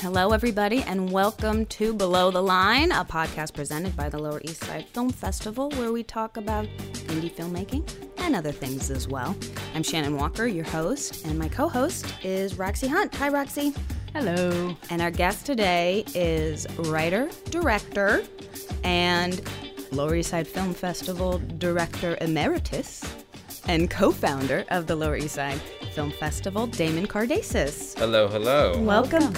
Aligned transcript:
Hello, 0.00 0.30
everybody, 0.30 0.82
and 0.82 1.10
welcome 1.10 1.66
to 1.66 1.92
Below 1.92 2.30
the 2.30 2.40
Line, 2.40 2.92
a 2.92 3.04
podcast 3.04 3.52
presented 3.52 3.96
by 3.96 4.08
the 4.08 4.16
Lower 4.16 4.40
East 4.44 4.62
Side 4.62 4.86
Film 4.86 5.10
Festival, 5.10 5.70
where 5.70 5.90
we 5.90 6.04
talk 6.04 6.36
about 6.36 6.66
indie 7.08 7.32
filmmaking 7.32 7.82
and 8.18 8.36
other 8.36 8.52
things 8.52 8.92
as 8.92 9.08
well. 9.08 9.36
I'm 9.74 9.82
Shannon 9.82 10.14
Walker, 10.14 10.46
your 10.46 10.64
host, 10.66 11.26
and 11.26 11.36
my 11.36 11.48
co 11.48 11.68
host 11.68 12.06
is 12.22 12.56
Roxy 12.56 12.86
Hunt. 12.86 13.12
Hi, 13.16 13.28
Roxy. 13.28 13.74
Hello. 14.14 14.72
And 14.90 15.02
our 15.02 15.10
guest 15.10 15.46
today 15.46 16.04
is 16.14 16.64
writer, 16.78 17.28
director, 17.50 18.22
and 18.84 19.42
Lower 19.90 20.14
East 20.14 20.30
Side 20.30 20.46
Film 20.46 20.74
Festival 20.74 21.42
director 21.58 22.16
emeritus 22.20 23.02
and 23.66 23.90
co 23.90 24.12
founder 24.12 24.64
of 24.68 24.86
the 24.86 24.94
Lower 24.94 25.16
East 25.16 25.34
Side 25.34 25.60
Film 25.92 26.12
Festival, 26.12 26.68
Damon 26.68 27.08
Cardasis. 27.08 27.98
Hello, 27.98 28.28
hello. 28.28 28.80
Welcome. 28.80 29.34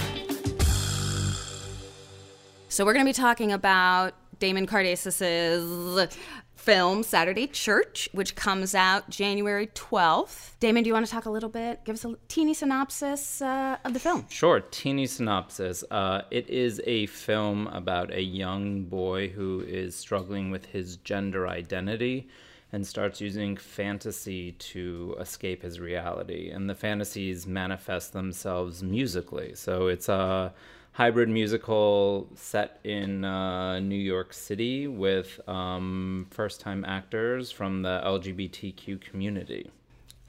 So 2.71 2.85
we're 2.85 2.93
going 2.93 3.05
to 3.05 3.09
be 3.09 3.13
talking 3.13 3.51
about 3.51 4.13
Damon 4.39 4.65
Cardasis's 4.65 6.17
film 6.55 7.03
Saturday 7.03 7.45
Church, 7.47 8.07
which 8.13 8.33
comes 8.33 8.73
out 8.73 9.09
January 9.09 9.67
12th. 9.67 10.57
Damon, 10.61 10.83
do 10.83 10.87
you 10.87 10.93
want 10.93 11.05
to 11.05 11.11
talk 11.11 11.25
a 11.25 11.29
little 11.29 11.49
bit? 11.49 11.83
Give 11.83 11.95
us 11.95 12.05
a 12.05 12.15
teeny 12.29 12.53
synopsis 12.53 13.41
uh, 13.41 13.75
of 13.83 13.91
the 13.91 13.99
film. 13.99 14.25
Sure, 14.29 14.61
teeny 14.61 15.05
synopsis. 15.05 15.83
Uh, 15.91 16.21
it 16.31 16.49
is 16.49 16.79
a 16.87 17.07
film 17.07 17.67
about 17.67 18.13
a 18.13 18.21
young 18.21 18.83
boy 18.83 19.27
who 19.27 19.65
is 19.67 19.93
struggling 19.93 20.49
with 20.49 20.67
his 20.67 20.95
gender 20.95 21.49
identity 21.49 22.29
and 22.71 22.87
starts 22.87 23.19
using 23.19 23.57
fantasy 23.57 24.53
to 24.53 25.17
escape 25.19 25.63
his 25.63 25.81
reality. 25.81 26.49
And 26.51 26.69
the 26.69 26.75
fantasies 26.75 27.45
manifest 27.45 28.13
themselves 28.13 28.81
musically. 28.81 29.55
So 29.55 29.87
it's 29.87 30.07
a 30.07 30.53
hybrid 30.93 31.29
musical 31.29 32.27
set 32.35 32.79
in 32.83 33.23
uh, 33.23 33.79
New 33.79 33.95
York 33.95 34.33
City 34.33 34.87
with 34.87 35.39
um, 35.47 36.27
first 36.31 36.59
time 36.59 36.83
actors 36.85 37.51
from 37.51 37.81
the 37.81 38.01
LGBTQ 38.03 39.01
community. 39.01 39.71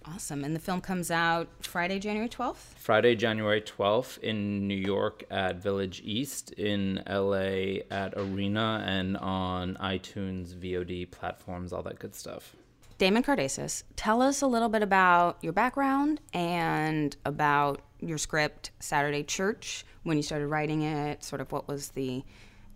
Awesome. 0.04 0.42
And 0.42 0.54
the 0.54 0.60
film 0.60 0.80
comes 0.80 1.10
out 1.10 1.48
Friday, 1.60 1.98
January 1.98 2.28
12th? 2.28 2.74
Friday, 2.76 3.14
January 3.14 3.60
12th 3.60 4.18
in 4.18 4.66
New 4.66 4.74
York 4.76 5.24
at 5.30 5.62
Village 5.62 6.02
East, 6.04 6.52
in 6.52 7.02
LA 7.08 7.82
at 7.90 8.14
Arena, 8.16 8.84
and 8.86 9.16
on 9.18 9.76
iTunes, 9.76 10.54
VOD 10.54 11.10
platforms, 11.10 11.72
all 11.72 11.82
that 11.82 11.98
good 11.98 12.14
stuff. 12.14 12.56
Damon 12.98 13.22
Cardasis, 13.22 13.82
tell 13.96 14.22
us 14.22 14.42
a 14.42 14.46
little 14.46 14.68
bit 14.68 14.82
about 14.82 15.38
your 15.42 15.52
background 15.52 16.20
and 16.32 17.16
about 17.24 17.80
your 18.02 18.18
script, 18.18 18.70
Saturday 18.80 19.22
Church, 19.22 19.84
when 20.02 20.16
you 20.16 20.22
started 20.22 20.48
writing 20.48 20.82
it, 20.82 21.22
sort 21.24 21.40
of 21.40 21.50
what 21.52 21.68
was 21.68 21.90
the 21.90 22.22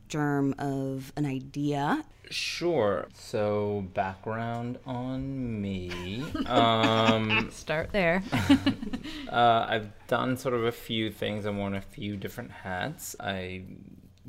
germ 0.09 0.55
of 0.59 1.13
an 1.17 1.27
idea. 1.27 2.05
Sure. 2.31 3.09
So, 3.15 3.87
background 3.95 4.79
on 4.87 5.61
me. 5.61 6.25
Um, 6.47 7.51
Start 7.53 7.91
there. 7.93 8.23
uh, 9.31 9.67
I've 9.69 9.91
done 10.09 10.37
sort 10.37 10.55
of 10.55 10.65
a 10.65 10.73
few 10.73 11.11
things. 11.11 11.47
I've 11.47 11.57
worn 11.57 11.75
a 11.75 11.81
few 11.81 12.17
different 12.17 12.51
hats. 12.51 13.15
I 13.21 13.65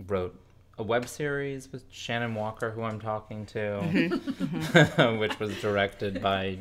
wrote 0.08 0.40
a 0.78 0.84
web 0.84 1.08
series 1.08 1.72
with 1.72 1.86
Shannon 1.90 2.36
Walker, 2.36 2.70
who 2.72 2.84
I'm 2.84 3.00
talking 3.00 3.46
to, 3.48 3.80
mm-hmm. 3.82 5.18
which 5.20 5.40
was 5.40 5.60
directed 5.60 6.22
by 6.22 6.60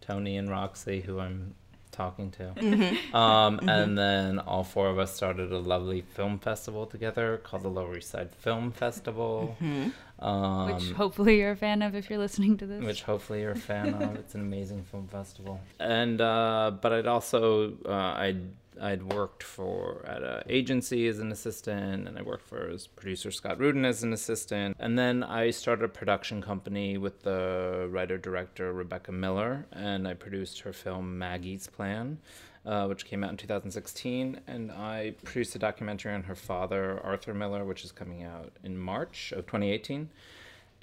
Tony 0.00 0.36
and 0.36 0.48
Roxy, 0.48 1.00
who 1.00 1.18
I'm 1.18 1.54
talking 2.00 2.30
to. 2.30 2.44
Mm-hmm. 2.56 3.14
Um, 3.14 3.58
mm-hmm. 3.58 3.68
And 3.68 3.98
then 3.98 4.38
all 4.38 4.64
four 4.64 4.88
of 4.88 4.98
us 4.98 5.14
started 5.14 5.52
a 5.52 5.58
lovely 5.58 6.00
film 6.00 6.38
festival 6.38 6.86
together 6.86 7.40
called 7.42 7.62
the 7.62 7.68
Lower 7.68 7.96
East 7.98 8.10
Side 8.10 8.30
Film 8.32 8.72
Festival. 8.72 9.56
Mm-hmm. 9.60 10.24
Um, 10.24 10.72
which 10.72 10.90
hopefully 10.92 11.38
you're 11.38 11.52
a 11.52 11.56
fan 11.56 11.82
of 11.82 11.94
if 11.94 12.08
you're 12.08 12.18
listening 12.18 12.56
to 12.58 12.66
this. 12.66 12.82
Which 12.84 13.02
hopefully 13.02 13.40
you're 13.40 13.52
a 13.52 13.66
fan 13.72 13.94
of. 13.94 14.16
It's 14.16 14.34
an 14.34 14.42
amazing 14.42 14.84
film 14.84 15.08
festival. 15.08 15.60
And 15.80 16.20
uh, 16.20 16.72
but 16.80 16.92
I'd 16.92 17.06
also 17.06 17.72
uh, 17.86 18.24
I'd 18.26 18.42
I'd 18.80 19.12
worked 19.12 19.42
for 19.42 20.04
at 20.06 20.22
an 20.22 20.42
agency 20.48 21.06
as 21.06 21.18
an 21.18 21.30
assistant, 21.30 22.08
and 22.08 22.18
I 22.18 22.22
worked 22.22 22.46
for 22.46 22.68
his 22.68 22.86
producer 22.86 23.30
Scott 23.30 23.58
Rudin 23.58 23.84
as 23.84 24.02
an 24.02 24.12
assistant. 24.12 24.76
And 24.78 24.98
then 24.98 25.22
I 25.22 25.50
started 25.50 25.84
a 25.84 25.88
production 25.88 26.42
company 26.42 26.96
with 26.96 27.22
the 27.22 27.88
writer 27.90 28.18
director 28.18 28.72
Rebecca 28.72 29.12
Miller, 29.12 29.66
and 29.72 30.08
I 30.08 30.14
produced 30.14 30.60
her 30.60 30.72
film 30.72 31.18
Maggie's 31.18 31.66
Plan. 31.66 32.18
Uh, 32.66 32.86
which 32.86 33.06
came 33.06 33.24
out 33.24 33.30
in 33.30 33.38
2016, 33.38 34.38
and 34.46 34.70
I 34.70 35.14
produced 35.24 35.54
a 35.54 35.58
documentary 35.58 36.12
on 36.12 36.24
her 36.24 36.34
father, 36.34 37.00
Arthur 37.02 37.32
Miller, 37.32 37.64
which 37.64 37.86
is 37.86 37.90
coming 37.90 38.22
out 38.22 38.52
in 38.62 38.76
March 38.76 39.32
of 39.32 39.46
2018 39.46 40.10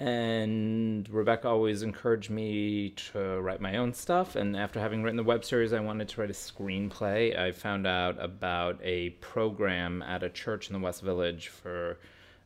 and 0.00 1.08
Rebecca 1.08 1.48
always 1.48 1.82
encouraged 1.82 2.30
me 2.30 2.90
to 3.12 3.40
write 3.40 3.60
my 3.60 3.76
own 3.78 3.92
stuff. 3.92 4.36
And 4.36 4.56
after 4.56 4.78
having 4.78 5.02
written 5.02 5.16
the 5.16 5.24
web 5.24 5.44
series, 5.44 5.72
I 5.72 5.80
wanted 5.80 6.08
to 6.10 6.20
write 6.20 6.30
a 6.30 6.34
screenplay. 6.34 7.36
I 7.36 7.50
found 7.50 7.86
out 7.86 8.22
about 8.22 8.78
a 8.82 9.10
program 9.10 10.02
at 10.02 10.22
a 10.22 10.28
church 10.28 10.68
in 10.68 10.74
the 10.74 10.78
West 10.78 11.02
Village 11.02 11.48
for 11.48 11.98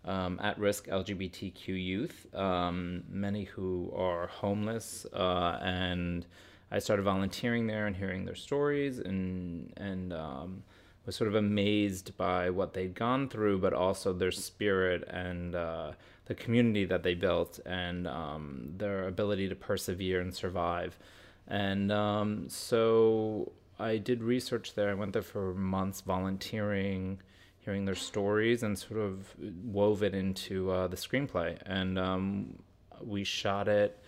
um, 0.07 0.41
at 0.43 0.59
risk 0.59 0.87
LGBTQ 0.87 1.69
youth, 1.69 2.27
um, 2.35 3.05
many 3.09 3.45
who 3.45 3.93
are 3.95 4.29
homeless. 4.29 5.05
Uh, 5.13 5.59
and 5.63 6.27
I 6.71 6.79
started 6.79 7.03
volunteering 7.03 7.67
there 7.67 7.87
and 7.87 7.95
hearing 7.95 8.25
their 8.25 8.35
stories 8.35 8.99
and, 8.99 9.73
and, 9.77 10.13
um, 10.15 10.63
was 11.05 11.17
sort 11.17 11.29
of 11.29 11.35
amazed 11.35 12.17
by 12.17 12.49
what 12.49 12.75
they'd 12.75 12.95
gone 12.95 13.29
through, 13.29 13.59
but 13.59 13.73
also 13.73 14.13
their 14.13 14.31
spirit 14.31 15.03
and 15.09 15.55
uh, 15.55 15.93
the 16.33 16.43
community 16.43 16.87
that 16.87 17.03
they 17.03 17.15
built 17.15 17.61
and 17.67 18.09
um, 18.09 18.73
their 18.79 19.07
ability 19.07 19.51
to 19.51 19.55
persevere 19.55 20.19
and 20.23 20.35
survive. 20.35 20.99
And 21.47 21.93
um, 21.93 22.49
so 22.49 23.53
I 23.79 23.99
did 23.99 24.23
research 24.23 24.75
there. 24.75 24.89
I 24.91 24.95
went 24.95 25.13
there 25.13 25.21
for 25.21 25.53
months 25.53 26.01
volunteering, 26.01 27.21
hearing 27.59 27.85
their 27.85 27.95
stories, 28.11 28.63
and 28.63 28.79
sort 28.79 28.99
of 28.99 29.35
wove 29.63 30.03
it 30.03 30.15
into 30.15 30.71
uh, 30.71 30.89
the 30.89 30.97
screenplay. 30.97 31.59
And 31.67 31.99
um, 31.99 32.63
we 33.05 33.25
shot 33.25 33.69
it 33.69 34.03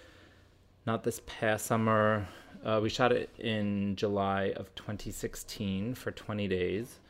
not 0.86 1.04
this 1.04 1.20
past 1.26 1.66
summer. 1.66 2.26
Uh, 2.64 2.80
we 2.82 2.88
shot 2.88 3.12
it 3.12 3.28
in 3.38 3.96
July 3.96 4.54
of 4.56 4.74
2016 4.76 5.94
for 5.94 6.10
20 6.10 6.48
days. 6.48 7.00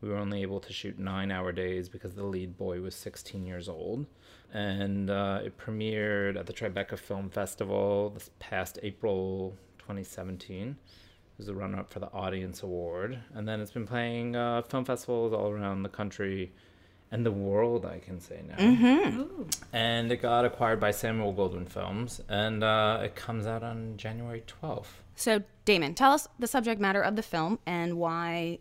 We 0.00 0.08
were 0.08 0.16
only 0.16 0.42
able 0.42 0.60
to 0.60 0.72
shoot 0.72 0.98
nine 0.98 1.30
hour 1.30 1.52
days 1.52 1.88
because 1.88 2.14
the 2.14 2.24
lead 2.24 2.56
boy 2.56 2.80
was 2.80 2.94
16 2.94 3.44
years 3.46 3.68
old 3.68 4.06
and 4.52 5.10
uh, 5.10 5.40
it 5.44 5.58
premiered 5.58 6.38
at 6.38 6.46
the 6.46 6.52
Tribeca 6.52 6.98
Film 6.98 7.28
Festival 7.28 8.10
this 8.10 8.30
past 8.38 8.78
April 8.82 9.56
2017. 9.78 10.70
It 10.70 10.76
was 11.36 11.48
a 11.48 11.54
runner-up 11.54 11.92
for 11.92 12.00
the 12.00 12.10
Audience 12.12 12.62
Award, 12.62 13.18
and 13.34 13.46
then 13.46 13.60
it's 13.60 13.70
been 13.70 13.86
playing 13.86 14.34
uh, 14.34 14.62
film 14.62 14.84
festivals 14.84 15.32
all 15.32 15.50
around 15.50 15.82
the 15.82 15.88
country 15.88 16.52
and 17.10 17.24
the 17.24 17.32
world, 17.32 17.86
I 17.86 18.00
can 18.00 18.20
say 18.20 18.42
now. 18.46 18.56
Mm-hmm. 18.56 19.42
And 19.72 20.12
it 20.12 20.20
got 20.20 20.44
acquired 20.44 20.80
by 20.80 20.90
Samuel 20.90 21.32
Goldwyn 21.32 21.68
Films, 21.68 22.20
and 22.28 22.64
uh, 22.64 23.00
it 23.02 23.14
comes 23.14 23.46
out 23.46 23.62
on 23.62 23.96
January 23.96 24.42
12th. 24.62 24.86
So, 25.14 25.42
Damon, 25.64 25.94
tell 25.94 26.12
us 26.12 26.28
the 26.38 26.46
subject 26.46 26.80
matter 26.80 27.00
of 27.00 27.16
the 27.16 27.22
film 27.22 27.58
and 27.66 27.98
why 27.98 28.58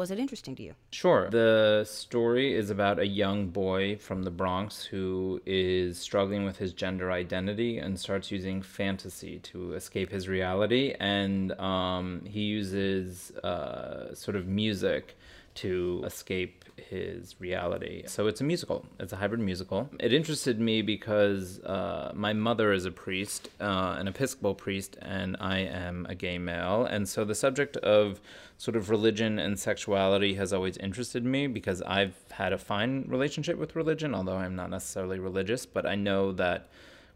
was 0.00 0.10
it 0.10 0.18
interesting 0.18 0.54
to 0.56 0.62
you? 0.62 0.74
Sure. 0.92 1.28
The 1.28 1.84
story 1.86 2.54
is 2.54 2.70
about 2.70 2.98
a 2.98 3.06
young 3.06 3.48
boy 3.48 3.96
from 3.96 4.22
the 4.22 4.30
Bronx 4.30 4.82
who 4.82 5.42
is 5.44 5.98
struggling 5.98 6.46
with 6.46 6.56
his 6.56 6.72
gender 6.72 7.12
identity 7.12 7.76
and 7.76 8.00
starts 8.00 8.30
using 8.30 8.62
fantasy 8.62 9.40
to 9.40 9.74
escape 9.74 10.10
his 10.10 10.26
reality. 10.26 10.94
And 10.98 11.52
um, 11.60 12.22
he 12.24 12.40
uses 12.40 13.30
uh, 13.44 14.14
sort 14.14 14.38
of 14.38 14.46
music 14.46 15.18
to 15.54 16.02
escape 16.04 16.64
his 16.76 17.36
reality. 17.38 18.04
So 18.06 18.26
it's 18.26 18.40
a 18.40 18.44
musical. 18.44 18.86
It's 18.98 19.12
a 19.12 19.16
hybrid 19.16 19.40
musical. 19.40 19.88
It 19.98 20.12
interested 20.12 20.60
me 20.60 20.82
because 20.82 21.60
uh, 21.60 22.12
my 22.14 22.32
mother 22.32 22.72
is 22.72 22.84
a 22.84 22.90
priest, 22.90 23.50
uh, 23.60 23.96
an 23.98 24.08
Episcopal 24.08 24.54
priest, 24.54 24.96
and 25.02 25.36
I 25.40 25.58
am 25.58 26.06
a 26.08 26.14
gay 26.14 26.38
male. 26.38 26.84
And 26.84 27.08
so 27.08 27.24
the 27.24 27.34
subject 27.34 27.76
of 27.78 28.20
sort 28.58 28.76
of 28.76 28.90
religion 28.90 29.38
and 29.38 29.58
sexuality 29.58 30.34
has 30.34 30.52
always 30.52 30.76
interested 30.78 31.24
me 31.24 31.46
because 31.46 31.82
I've 31.82 32.14
had 32.30 32.52
a 32.52 32.58
fine 32.58 33.04
relationship 33.08 33.58
with 33.58 33.76
religion, 33.76 34.14
although 34.14 34.36
I'm 34.36 34.56
not 34.56 34.70
necessarily 34.70 35.18
religious, 35.18 35.66
but 35.66 35.86
I 35.86 35.94
know 35.94 36.32
that 36.32 36.68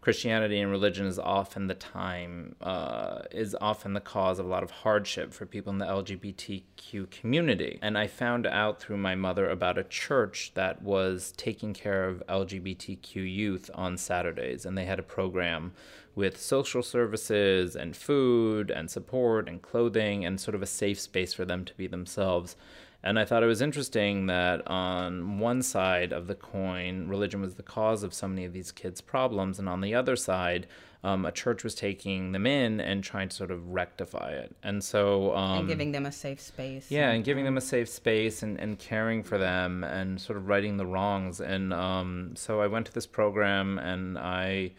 Christianity 0.05 0.61
and 0.61 0.71
religion 0.71 1.07
is 1.07 1.19
often 1.19 1.67
the 1.67 1.75
time 1.75 2.57
uh, 2.61 3.23
is 3.31 3.57
often 3.59 3.95
the 3.95 4.03
cause 4.03 4.39
of 4.39 4.45
a 4.45 4.49
lot 4.51 4.63
of 4.63 4.71
hardship 4.71 5.33
for 5.33 5.47
people 5.47 5.73
in 5.73 5.79
the 5.79 5.87
LGBTQ 5.87 7.11
community. 7.11 7.79
And 7.81 7.97
I 7.97 8.07
found 8.07 8.47
out 8.47 8.79
through 8.79 8.99
my 8.99 9.15
mother 9.15 9.49
about 9.49 9.79
a 9.79 9.85
church 9.85 10.53
that 10.57 10.83
was 10.83 11.33
taking 11.39 11.73
care 11.73 12.05
of 12.05 12.23
LGBTQ 12.29 13.15
youth 13.15 13.71
on 13.73 13.97
Saturdays, 13.97 14.67
and 14.67 14.77
they 14.77 14.85
had 14.85 14.99
a 14.99 15.03
program 15.03 15.73
with 16.15 16.39
social 16.39 16.83
services 16.83 17.75
and 17.75 17.97
food 17.97 18.71
and 18.71 18.91
support 18.91 19.49
and 19.49 19.63
clothing 19.63 20.23
and 20.27 20.39
sort 20.39 20.55
of 20.55 20.61
a 20.61 20.67
safe 20.67 21.01
space 21.01 21.33
for 21.33 21.47
them 21.47 21.65
to 21.65 21.73
be 21.79 21.87
themselves. 21.87 22.57
And 23.05 23.19
I 23.19 23.27
thought 23.27 23.43
it 23.43 23.47
was 23.47 23.61
interesting 23.61 24.27
that 24.27 24.67
on 24.67 25.39
one 25.39 25.61
side 25.61 26.11
of 26.11 26.27
the 26.27 26.35
coin, 26.35 27.07
religion 27.07 27.43
was 27.43 27.57
the 27.57 27.63
cause 27.63 28.03
of 28.03 28.15
so 28.15 28.27
many 28.27 28.47
of 28.47 28.55
these 28.55 28.73
kids' 28.73 29.03
problems, 29.03 29.59
and 29.59 29.69
on 29.69 29.83
the 29.83 29.95
other 29.95 30.17
side, 30.17 30.67
um, 31.05 31.27
a 31.27 31.31
church 31.31 31.63
was 31.63 31.75
taking 31.75 32.33
them 32.33 32.47
in 32.47 32.81
and 32.81 33.05
trying 33.05 33.29
to 33.29 33.37
sort 33.37 33.51
of 33.51 33.69
rectify 33.69 34.31
it. 34.31 34.57
And 34.63 34.83
so. 34.83 35.37
Um, 35.37 35.59
and 35.59 35.69
giving 35.69 35.93
them 35.93 36.07
a 36.07 36.13
safe 36.13 36.41
space. 36.41 36.91
Yeah, 36.91 37.11
and 37.11 37.23
giving 37.23 37.45
them 37.45 37.59
a 37.59 37.61
safe 37.61 37.91
space 37.91 38.43
and, 38.43 38.59
and 38.59 38.79
caring 38.79 39.23
for 39.23 39.37
them 39.37 39.85
and 39.85 40.19
sort 40.19 40.39
of 40.39 40.49
righting 40.49 40.79
the 40.79 40.87
wrongs. 40.87 41.43
And 41.43 41.75
um, 41.75 42.33
so 42.37 42.63
I 42.63 42.69
went 42.69 42.87
to 42.87 42.93
this 42.93 43.07
program 43.07 43.79
and 43.79 44.17
I 44.17 44.73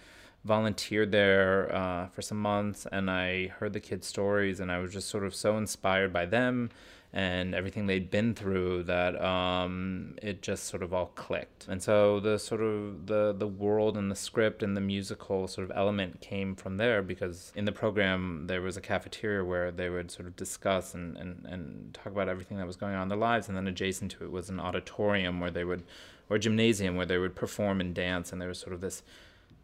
volunteered 0.46 1.12
there 1.12 1.74
uh, 1.76 2.08
for 2.08 2.24
some 2.24 2.40
months 2.40 2.88
and 2.92 3.10
I 3.10 3.48
heard 3.60 3.74
the 3.74 3.80
kids' 3.80 4.08
stories 4.08 4.60
and 4.60 4.72
I 4.72 4.80
was 4.80 4.94
just 4.94 5.10
sort 5.10 5.26
of 5.26 5.36
so 5.36 5.58
inspired 5.58 6.12
by 6.12 6.26
them 6.26 6.72
and 7.16 7.56
everything 7.56 7.88
they'd 7.88 8.12
been 8.12 8.36
through 8.36 8.84
that 8.84 9.20
um, 9.24 10.16
it 10.22 10.42
just 10.42 10.66
sort 10.66 10.84
of 10.84 10.94
all 10.94 11.14
clicked. 11.16 11.66
And 11.70 11.82
so 11.82 12.20
the 12.20 12.38
sort 12.38 12.60
of 12.62 13.08
the 13.08 13.34
the 13.36 13.48
world 13.48 13.96
and 13.96 14.12
the 14.12 14.16
script 14.16 14.62
and 14.62 14.76
the 14.76 14.82
musical 14.82 15.48
sort 15.48 15.70
of 15.70 15.76
element 15.78 16.20
came 16.20 16.56
from 16.56 16.76
there 16.76 17.02
because 17.02 17.54
in 17.56 17.64
the 17.64 17.72
program 17.72 18.48
there 18.48 18.62
was 18.62 18.76
a 18.76 18.82
cafeteria 18.82 19.46
where 19.46 19.72
they 19.72 19.90
would 19.90 20.12
sort 20.12 20.28
of 20.28 20.36
discuss 20.36 20.94
and, 20.94 21.16
and, 21.16 21.46
and 21.46 21.94
talk 21.94 22.08
about 22.08 22.28
everything 22.28 22.58
that 22.58 22.68
was 22.68 22.76
going 22.76 22.94
on 22.94 23.04
in 23.04 23.08
their 23.08 23.18
lives 23.18 23.48
and 23.48 23.56
then 23.56 23.68
adjacent 23.68 24.12
to 24.12 24.26
it 24.26 24.32
was 24.32 24.50
an 24.50 24.60
auditorium 24.60 25.40
where 25.40 25.52
they 25.52 25.64
would 25.64 25.84
or 26.30 26.38
gymnasium 26.38 26.98
where 26.98 27.06
they 27.06 27.18
would 27.18 27.36
perform 27.36 27.80
and 27.80 27.96
dance 27.96 28.34
and 28.34 28.42
there 28.42 28.50
was 28.50 28.60
sort 28.60 28.74
of 28.74 28.82
this 28.82 29.04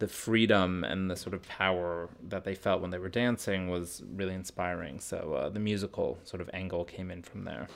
the 0.01 0.07
freedom 0.07 0.83
and 0.83 1.11
the 1.11 1.15
sort 1.15 1.35
of 1.35 1.47
power 1.47 2.09
that 2.27 2.43
they 2.43 2.55
felt 2.55 2.81
when 2.81 2.89
they 2.89 2.97
were 2.97 3.07
dancing 3.07 3.69
was 3.69 4.01
really 4.15 4.33
inspiring. 4.33 4.99
So 4.99 5.33
uh, 5.33 5.49
the 5.49 5.59
musical 5.59 6.17
sort 6.23 6.41
of 6.41 6.49
angle 6.53 6.83
came 6.83 7.11
in 7.11 7.21
from 7.21 7.45
there. 7.45 7.67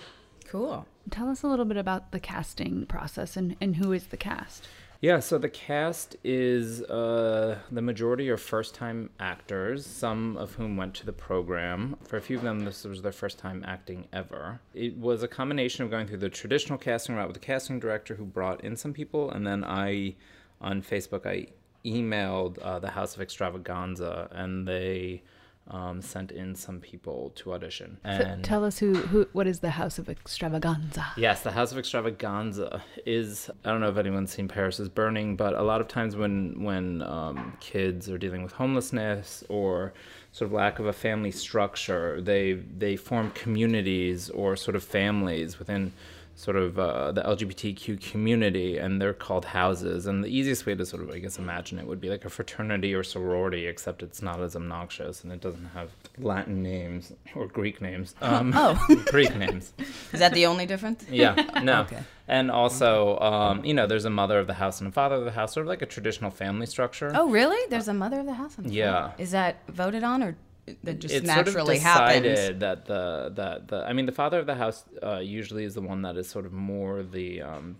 Cool. 0.48 0.88
Tell 1.12 1.30
us 1.30 1.44
a 1.44 1.48
little 1.48 1.66
bit 1.66 1.78
about 1.78 2.12
the 2.12 2.20
casting 2.20 2.88
process 2.88 3.38
and, 3.38 3.56
and 3.62 3.76
who 3.76 3.94
is 3.94 4.08
the 4.08 4.18
cast. 4.18 4.68
Yeah, 5.02 5.20
so 5.20 5.38
the 5.38 5.50
cast 5.50 6.16
is 6.24 6.82
uh, 6.82 7.60
the 7.72 7.82
majority 7.82 8.28
are 8.32 8.38
first 8.38 8.74
time 8.74 9.12
actors, 9.20 9.86
some 9.86 10.36
of 10.36 10.56
whom 10.56 10.78
went 10.78 10.96
to 10.96 11.06
the 11.06 11.14
program. 11.14 11.96
For 12.08 12.18
a 12.18 12.22
few 12.22 12.38
of 12.38 12.44
them, 12.44 12.62
this 12.62 12.86
was 12.86 13.04
their 13.04 13.12
first 13.12 13.38
time 13.38 13.64
acting 13.68 14.08
ever. 14.12 14.60
It 14.74 14.98
was 14.98 15.22
a 15.22 15.28
combination 15.28 15.84
of 15.84 15.92
going 15.92 16.08
through 16.08 16.18
the 16.18 16.30
traditional 16.30 16.80
casting 16.80 17.16
route 17.16 17.28
with 17.28 17.36
the 17.36 17.46
casting 17.46 17.80
director 17.80 18.16
who 18.16 18.26
brought 18.26 18.64
in 18.64 18.76
some 18.76 18.94
people, 18.94 19.30
and 19.30 19.46
then 19.46 19.64
I, 19.64 20.16
on 20.60 20.82
Facebook, 20.82 21.28
I 21.28 21.48
emailed 21.86 22.58
uh, 22.62 22.80
the 22.80 22.90
House 22.90 23.16
of 23.16 23.28
Xtravaganza, 23.28 24.30
and 24.32 24.68
they 24.68 25.22
um, 25.68 26.02
sent 26.02 26.32
in 26.32 26.54
some 26.54 26.80
people 26.80 27.32
to 27.36 27.54
audition. 27.54 27.98
And 28.04 28.44
so 28.44 28.48
tell 28.48 28.64
us 28.64 28.78
who, 28.78 28.94
who, 28.94 29.28
what 29.34 29.48
is 29.48 29.60
the 29.60 29.72
House 29.72 29.98
of 29.98 30.06
Xtravaganza? 30.06 31.06
Yes, 31.18 31.42
the 31.42 31.52
House 31.52 31.72
of 31.72 31.78
Xtravaganza 31.78 32.82
is. 33.06 33.50
I 33.64 33.72
don't 33.72 33.82
know 33.82 33.90
if 33.90 33.98
anyone's 33.98 34.32
seen 34.32 34.48
Paris 34.48 34.80
is 34.80 34.90
Burning, 34.90 35.36
but 35.36 35.54
a 35.54 35.64
lot 35.64 35.82
of 35.82 35.88
times 35.88 36.16
when 36.16 36.64
when 36.64 37.02
um, 37.02 37.58
kids 37.60 38.10
are 38.10 38.18
dealing 38.18 38.44
with 38.44 38.52
homelessness 38.54 39.44
or 39.50 39.94
sort 40.32 40.50
of 40.50 40.54
lack 40.54 40.80
of 40.80 40.86
a 40.86 40.94
family 40.94 41.32
structure, 41.32 42.22
they 42.22 42.54
they 42.54 42.96
form 42.96 43.32
communities 43.32 44.30
or 44.30 44.56
sort 44.56 44.76
of 44.76 44.84
families 44.84 45.58
within 45.58 45.94
sort 46.36 46.58
of 46.58 46.78
uh, 46.78 47.12
the 47.14 47.22
LGBTQ 47.22 48.02
community, 48.02 48.78
and 48.78 49.02
they're 49.02 49.14
called 49.14 49.46
houses. 49.46 50.06
And 50.06 50.24
the 50.24 50.28
easiest 50.28 50.66
way 50.66 50.76
to 50.76 50.86
sort 50.86 51.02
of, 51.02 51.10
I 51.10 51.20
guess, 51.20 51.40
imagine 51.40 51.80
it 51.80 51.88
would 51.88 52.02
be 52.02 52.10
like 52.10 52.26
a 52.26 52.30
fraternity 52.30 52.94
or 52.94 53.04
sorority, 53.04 53.68
except 53.68 54.04
it's 54.04 54.22
not 54.22 54.42
as 54.42 54.56
obnoxious 54.56 55.24
and 55.24 55.32
it 55.32 55.40
doesn't 55.42 55.66
have 55.68 55.92
Latin 56.18 56.62
names 56.62 57.14
or 57.36 57.48
Greek 57.48 57.82
names. 57.82 58.14
Um, 58.26 58.54
oh, 58.56 58.76
Greek 59.06 59.36
names. 59.36 59.72
Is 60.12 60.20
that 60.20 60.34
the 60.34 60.48
only 60.48 60.66
difference? 60.66 61.06
Yeah, 61.16 61.36
no. 61.64 61.82
okay. 61.82 62.00
And 62.28 62.50
also, 62.50 63.20
um, 63.20 63.64
you 63.64 63.74
know, 63.74 63.86
there's 63.88 64.04
a 64.04 64.10
mother 64.10 64.40
of 64.40 64.48
the 64.48 64.56
house 64.56 64.82
and 64.82 64.90
a 64.90 64.92
father 64.92 65.16
of 65.16 65.26
the 65.26 65.32
house, 65.32 65.54
sort 65.54 65.66
of 65.66 65.70
like 65.70 65.84
a 65.84 65.86
traditional 65.86 66.32
family 66.32 66.66
structure. 66.66 67.12
Oh, 67.14 67.30
really? 67.30 67.58
There's 67.70 67.88
a 67.88 67.94
mother 67.94 68.20
of 68.20 68.26
the 68.26 68.34
house 68.34 68.58
and 68.58 68.74
yeah. 68.74 69.12
Is 69.20 69.32
that 69.32 69.58
voted 69.70 70.04
on 70.04 70.24
or 70.24 70.36
that 70.84 71.00
just 71.00 71.14
it's 71.14 71.28
naturally 71.28 71.80
sort 71.80 71.96
of 71.96 72.08
decided 72.08 72.38
happens. 72.38 72.60
that 72.60 72.86
the 72.86 73.32
that 73.36 73.68
the 73.68 73.86
I 73.86 73.94
mean 73.94 74.06
the 74.06 74.12
father 74.12 74.40
of 74.40 74.46
the 74.46 74.56
house 74.56 74.84
uh, 75.04 75.20
usually 75.20 75.64
is 75.64 75.76
the 75.76 75.82
one 75.82 76.02
that 76.04 76.18
is 76.18 76.28
sort 76.28 76.46
of 76.46 76.54
more 76.54 77.04
the 77.04 77.42
um, 77.42 77.78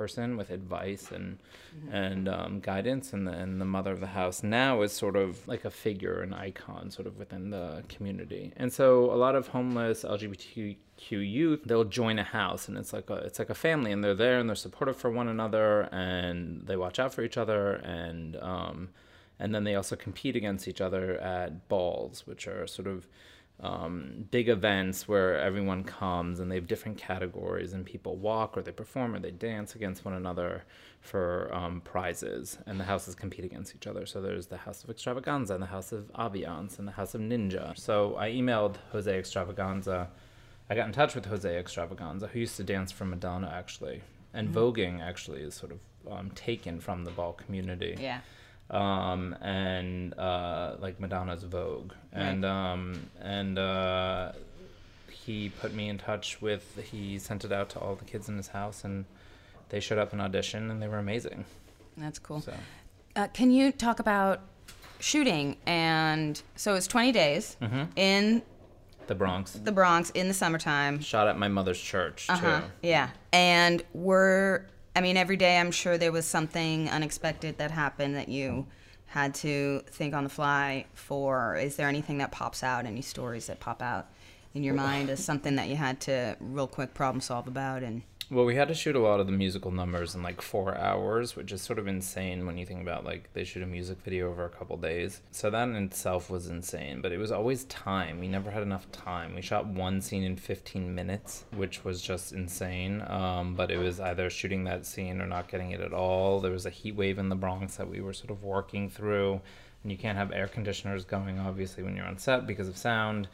person 0.00 0.36
with 0.38 0.50
advice 0.50 1.10
and 1.10 1.38
mm-hmm. 1.76 1.94
and 1.94 2.28
um, 2.28 2.60
guidance, 2.60 3.12
and 3.12 3.26
the, 3.26 3.32
and 3.32 3.60
the 3.60 3.66
mother 3.66 3.92
of 3.92 4.00
the 4.00 4.06
house 4.06 4.42
now 4.42 4.80
is 4.80 4.92
sort 4.92 5.16
of 5.16 5.46
like 5.46 5.66
a 5.66 5.70
figure, 5.70 6.22
an 6.22 6.32
icon, 6.32 6.90
sort 6.90 7.06
of 7.06 7.18
within 7.18 7.50
the 7.50 7.82
community. 7.88 8.52
And 8.56 8.72
so 8.72 9.12
a 9.12 9.18
lot 9.24 9.34
of 9.34 9.48
homeless 9.48 10.04
LGBTQ 10.04 10.76
youth 11.10 11.60
they'll 11.66 11.84
join 11.84 12.18
a 12.18 12.24
house, 12.24 12.68
and 12.68 12.78
it's 12.78 12.92
like 12.92 13.10
a 13.10 13.16
it's 13.16 13.38
like 13.38 13.50
a 13.50 13.54
family, 13.54 13.92
and 13.92 14.02
they're 14.02 14.14
there 14.14 14.38
and 14.38 14.48
they're 14.48 14.56
supportive 14.56 14.96
for 14.96 15.10
one 15.10 15.28
another, 15.28 15.88
and 15.92 16.66
they 16.66 16.76
watch 16.76 16.98
out 16.98 17.12
for 17.12 17.22
each 17.22 17.36
other, 17.36 17.74
and 17.74 18.36
um, 18.36 18.88
and 19.40 19.54
then 19.54 19.64
they 19.64 19.74
also 19.74 19.96
compete 19.96 20.36
against 20.36 20.68
each 20.68 20.82
other 20.82 21.18
at 21.18 21.66
balls, 21.68 22.26
which 22.26 22.46
are 22.46 22.66
sort 22.66 22.86
of 22.86 23.08
um, 23.60 24.26
big 24.30 24.48
events 24.48 25.08
where 25.08 25.38
everyone 25.38 25.82
comes 25.82 26.40
and 26.40 26.50
they 26.50 26.54
have 26.54 26.66
different 26.66 26.98
categories 26.98 27.72
and 27.72 27.84
people 27.84 28.16
walk 28.16 28.56
or 28.56 28.62
they 28.62 28.70
perform 28.70 29.14
or 29.14 29.18
they 29.18 29.30
dance 29.30 29.74
against 29.74 30.04
one 30.04 30.14
another 30.14 30.64
for 31.00 31.52
um, 31.54 31.80
prizes. 31.80 32.58
And 32.66 32.78
the 32.78 32.84
houses 32.84 33.14
compete 33.14 33.44
against 33.44 33.74
each 33.74 33.86
other. 33.86 34.04
So 34.04 34.20
there's 34.20 34.46
the 34.46 34.58
house 34.58 34.84
of 34.84 34.94
xtravaganza 34.94 35.50
and 35.50 35.62
the 35.62 35.66
house 35.66 35.92
of 35.92 36.12
aviance 36.14 36.78
and 36.78 36.86
the 36.86 36.92
house 36.92 37.14
of 37.14 37.22
ninja. 37.22 37.78
So 37.78 38.16
i 38.16 38.30
emailed 38.30 38.76
jose 38.92 39.22
xtravaganza. 39.22 40.08
I 40.68 40.74
got 40.74 40.86
in 40.86 40.92
touch 40.92 41.14
with 41.14 41.26
jose 41.26 41.62
xtravaganza 41.62 42.28
who 42.28 42.40
used 42.40 42.56
to 42.56 42.64
dance 42.64 42.92
for 42.92 43.06
madonna 43.06 43.50
actually. 43.54 44.02
And 44.34 44.48
mm-hmm. 44.48 44.58
voguing 44.58 45.00
actually 45.02 45.40
is 45.40 45.54
sort 45.54 45.72
of 45.72 45.80
um, 46.10 46.30
taken 46.30 46.78
from 46.78 47.04
the 47.04 47.10
ball 47.10 47.32
community. 47.32 47.96
Yeah 47.98 48.20
um, 48.70 49.34
and 49.40 50.18
uh, 50.18 50.76
like 50.78 51.00
Madonna's 51.00 51.42
Vogue, 51.42 51.92
and 52.12 52.44
um, 52.44 53.08
and 53.20 53.58
uh, 53.58 54.32
he 55.10 55.50
put 55.60 55.74
me 55.74 55.88
in 55.88 55.98
touch 55.98 56.40
with. 56.40 56.78
He 56.90 57.18
sent 57.18 57.44
it 57.44 57.52
out 57.52 57.68
to 57.70 57.80
all 57.80 57.96
the 57.96 58.04
kids 58.04 58.28
in 58.28 58.36
his 58.36 58.48
house, 58.48 58.84
and 58.84 59.04
they 59.70 59.80
showed 59.80 59.98
up 59.98 60.12
and 60.12 60.20
audition, 60.22 60.70
and 60.70 60.80
they 60.80 60.88
were 60.88 60.98
amazing. 60.98 61.44
That's 61.96 62.18
cool. 62.18 62.40
So. 62.40 62.54
Uh, 63.16 63.26
can 63.28 63.50
you 63.50 63.72
talk 63.72 63.98
about 63.98 64.40
shooting? 65.00 65.56
And 65.66 66.40
so 66.54 66.74
it's 66.74 66.86
20 66.86 67.12
days 67.12 67.56
mm-hmm. 67.60 67.84
in 67.96 68.42
the 69.08 69.14
Bronx. 69.14 69.52
The 69.52 69.72
Bronx 69.72 70.10
in 70.10 70.28
the 70.28 70.34
summertime. 70.34 71.00
Shot 71.00 71.26
at 71.26 71.36
my 71.36 71.48
mother's 71.48 71.80
church 71.80 72.26
uh-huh. 72.28 72.60
too. 72.60 72.66
Yeah, 72.82 73.10
and 73.32 73.82
we're 73.92 74.66
I 74.94 75.00
mean, 75.00 75.16
every 75.16 75.36
day 75.36 75.58
I'm 75.58 75.70
sure 75.70 75.96
there 75.96 76.12
was 76.12 76.26
something 76.26 76.88
unexpected 76.88 77.58
that 77.58 77.70
happened 77.70 78.16
that 78.16 78.28
you 78.28 78.66
had 79.06 79.34
to 79.34 79.82
think 79.86 80.14
on 80.14 80.24
the 80.24 80.30
fly 80.30 80.86
for. 80.94 81.56
Is 81.56 81.76
there 81.76 81.88
anything 81.88 82.18
that 82.18 82.32
pops 82.32 82.62
out, 82.62 82.86
any 82.86 83.02
stories 83.02 83.46
that 83.46 83.60
pop 83.60 83.82
out 83.82 84.06
in 84.54 84.62
your 84.62 84.74
mind 84.74 85.10
as 85.10 85.24
something 85.24 85.56
that 85.56 85.68
you 85.68 85.76
had 85.76 86.00
to 86.00 86.36
real 86.40 86.66
quick 86.66 86.94
problem 86.94 87.20
solve 87.20 87.46
about 87.46 87.82
and 87.82 88.02
well, 88.32 88.44
we 88.44 88.54
had 88.54 88.68
to 88.68 88.74
shoot 88.74 88.94
a 88.94 89.00
lot 89.00 89.18
of 89.18 89.26
the 89.26 89.32
musical 89.32 89.72
numbers 89.72 90.14
in 90.14 90.22
like 90.22 90.40
four 90.40 90.78
hours, 90.78 91.34
which 91.34 91.50
is 91.50 91.60
sort 91.60 91.80
of 91.80 91.88
insane 91.88 92.46
when 92.46 92.56
you 92.56 92.64
think 92.64 92.80
about 92.80 93.04
like 93.04 93.28
they 93.32 93.42
shoot 93.42 93.62
a 93.64 93.66
music 93.66 93.98
video 94.04 94.30
over 94.30 94.44
a 94.44 94.48
couple 94.48 94.76
days. 94.76 95.20
So 95.32 95.50
that 95.50 95.68
in 95.68 95.74
itself 95.74 96.30
was 96.30 96.46
insane, 96.46 97.00
but 97.00 97.10
it 97.10 97.18
was 97.18 97.32
always 97.32 97.64
time. 97.64 98.20
We 98.20 98.28
never 98.28 98.52
had 98.52 98.62
enough 98.62 98.90
time. 98.92 99.34
We 99.34 99.42
shot 99.42 99.66
one 99.66 100.00
scene 100.00 100.22
in 100.22 100.36
15 100.36 100.94
minutes, 100.94 101.44
which 101.56 101.84
was 101.84 102.00
just 102.00 102.32
insane. 102.32 103.02
Um, 103.08 103.56
but 103.56 103.72
it 103.72 103.78
was 103.78 103.98
either 103.98 104.30
shooting 104.30 104.62
that 104.64 104.86
scene 104.86 105.20
or 105.20 105.26
not 105.26 105.48
getting 105.48 105.72
it 105.72 105.80
at 105.80 105.92
all. 105.92 106.38
There 106.38 106.52
was 106.52 106.66
a 106.66 106.70
heat 106.70 106.94
wave 106.94 107.18
in 107.18 107.30
the 107.30 107.34
Bronx 107.34 107.76
that 107.76 107.90
we 107.90 108.00
were 108.00 108.12
sort 108.12 108.30
of 108.30 108.44
working 108.44 108.88
through, 108.88 109.40
and 109.82 109.90
you 109.90 109.98
can't 109.98 110.16
have 110.16 110.30
air 110.30 110.46
conditioners 110.46 111.04
going 111.04 111.40
obviously 111.40 111.82
when 111.82 111.96
you're 111.96 112.06
on 112.06 112.18
set 112.18 112.46
because 112.46 112.68
of 112.68 112.76
sound 112.76 113.26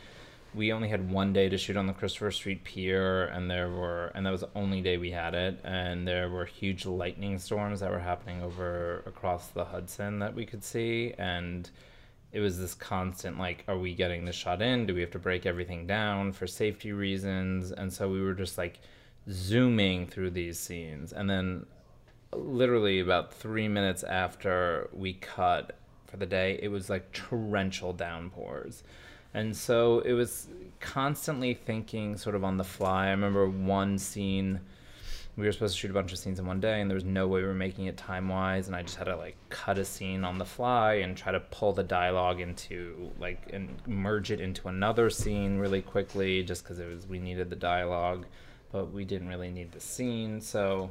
we 0.56 0.72
only 0.72 0.88
had 0.88 1.10
one 1.10 1.34
day 1.34 1.50
to 1.50 1.58
shoot 1.58 1.76
on 1.76 1.86
the 1.86 1.92
Christopher 1.92 2.30
Street 2.30 2.64
Pier, 2.64 3.26
and 3.26 3.50
there 3.50 3.68
were, 3.68 4.10
and 4.14 4.24
that 4.24 4.30
was 4.30 4.40
the 4.40 4.48
only 4.54 4.80
day 4.80 4.96
we 4.96 5.10
had 5.10 5.34
it, 5.34 5.60
and 5.62 6.08
there 6.08 6.30
were 6.30 6.46
huge 6.46 6.86
lightning 6.86 7.38
storms 7.38 7.80
that 7.80 7.90
were 7.90 7.98
happening 7.98 8.42
over 8.42 9.02
across 9.06 9.48
the 9.48 9.66
Hudson 9.66 10.18
that 10.20 10.34
we 10.34 10.46
could 10.46 10.64
see, 10.64 11.12
and 11.18 11.70
it 12.32 12.40
was 12.40 12.58
this 12.58 12.74
constant 12.74 13.38
like, 13.38 13.64
are 13.68 13.78
we 13.78 13.94
getting 13.94 14.24
the 14.24 14.32
shot 14.32 14.62
in? 14.62 14.86
Do 14.86 14.94
we 14.94 15.02
have 15.02 15.10
to 15.10 15.18
break 15.18 15.44
everything 15.44 15.86
down 15.86 16.32
for 16.32 16.46
safety 16.46 16.92
reasons? 16.92 17.70
And 17.70 17.92
so 17.92 18.10
we 18.10 18.22
were 18.22 18.34
just 18.34 18.56
like 18.56 18.80
zooming 19.30 20.06
through 20.06 20.30
these 20.30 20.58
scenes, 20.58 21.12
and 21.12 21.28
then 21.28 21.66
literally 22.32 23.00
about 23.00 23.34
three 23.34 23.68
minutes 23.68 24.02
after 24.04 24.88
we 24.92 25.12
cut 25.12 25.76
for 26.06 26.16
the 26.16 26.26
day, 26.26 26.58
it 26.62 26.68
was 26.68 26.88
like 26.88 27.12
torrential 27.12 27.92
downpours 27.92 28.82
and 29.36 29.56
so 29.56 30.00
it 30.00 30.14
was 30.14 30.48
constantly 30.80 31.54
thinking 31.54 32.16
sort 32.16 32.34
of 32.34 32.42
on 32.42 32.56
the 32.56 32.64
fly. 32.64 33.08
I 33.08 33.10
remember 33.10 33.48
one 33.48 33.98
scene 33.98 34.60
we 35.36 35.44
were 35.44 35.52
supposed 35.52 35.74
to 35.74 35.80
shoot 35.80 35.90
a 35.90 35.94
bunch 35.94 36.12
of 36.12 36.18
scenes 36.18 36.38
in 36.38 36.46
one 36.46 36.60
day 36.60 36.80
and 36.80 36.90
there 36.90 36.94
was 36.94 37.04
no 37.04 37.28
way 37.28 37.42
we 37.42 37.46
were 37.46 37.52
making 37.52 37.84
it 37.84 37.98
time 37.98 38.30
wise 38.30 38.68
and 38.68 38.74
I 38.74 38.80
just 38.80 38.96
had 38.96 39.04
to 39.04 39.16
like 39.16 39.36
cut 39.50 39.76
a 39.76 39.84
scene 39.84 40.24
on 40.24 40.38
the 40.38 40.46
fly 40.46 40.94
and 40.94 41.14
try 41.14 41.30
to 41.30 41.40
pull 41.40 41.74
the 41.74 41.82
dialogue 41.82 42.40
into 42.40 43.12
like 43.20 43.50
and 43.52 43.76
merge 43.86 44.30
it 44.30 44.40
into 44.40 44.68
another 44.68 45.10
scene 45.10 45.58
really 45.58 45.82
quickly 45.82 46.42
just 46.42 46.62
because 46.62 46.78
it 46.78 46.88
was 46.88 47.06
we 47.06 47.18
needed 47.18 47.50
the 47.50 47.56
dialogue 47.56 48.24
but 48.72 48.92
we 48.92 49.04
didn't 49.04 49.28
really 49.28 49.50
need 49.50 49.72
the 49.72 49.80
scene. 49.80 50.40
So 50.40 50.90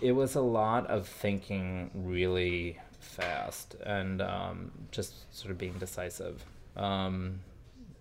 it 0.00 0.12
was 0.12 0.36
a 0.36 0.40
lot 0.40 0.86
of 0.86 1.08
thinking 1.08 1.90
really 1.94 2.78
fast 3.00 3.74
and 3.84 4.22
um, 4.22 4.70
just 4.92 5.34
sort 5.36 5.50
of 5.50 5.58
being 5.58 5.74
decisive. 5.78 6.44
Um, 6.76 7.40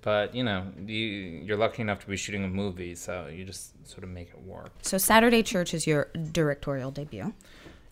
but 0.02 0.34
you 0.34 0.44
know, 0.44 0.66
you, 0.86 0.96
you're 0.96 1.58
lucky 1.58 1.82
enough 1.82 2.00
to 2.00 2.08
be 2.08 2.18
shooting 2.18 2.44
a 2.44 2.48
movie, 2.48 2.96
so 2.96 3.28
you 3.28 3.44
just 3.44 3.88
sort 3.88 4.04
of 4.04 4.10
make 4.10 4.30
it 4.30 4.42
work. 4.42 4.72
So 4.82 4.98
Saturday 4.98 5.44
Church 5.44 5.74
is 5.74 5.86
your 5.86 6.10
directorial 6.32 6.92
debut. 6.92 7.34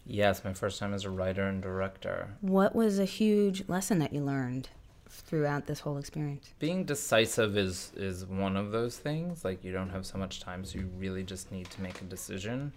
Yes, 0.05 0.43
my 0.45 0.53
first 0.53 0.79
time 0.79 0.93
as 0.93 1.03
a 1.03 1.09
writer 1.09 1.43
and 1.43 1.61
director. 1.61 2.29
What 2.39 2.73
was 2.73 2.97
a 2.97 3.05
huge 3.05 3.67
lesson 3.67 3.99
that 3.99 4.13
you 4.13 4.21
learned 4.21 4.69
throughout 5.09 5.67
this 5.67 5.81
whole 5.81 5.97
experience? 5.97 6.53
Being 6.59 6.85
decisive 6.85 7.57
is 7.57 7.91
is 7.95 8.25
one 8.25 8.55
of 8.55 8.71
those 8.71 8.97
things. 8.97 9.43
Like 9.43 9.63
you 9.63 9.73
don't 9.73 9.89
have 9.89 10.05
so 10.05 10.17
much 10.17 10.39
time, 10.39 10.63
so 10.63 10.79
you 10.79 10.89
really 10.97 11.23
just 11.23 11.51
need 11.51 11.69
to 11.71 11.81
make 11.81 12.01
a 12.01 12.05
decision. 12.05 12.71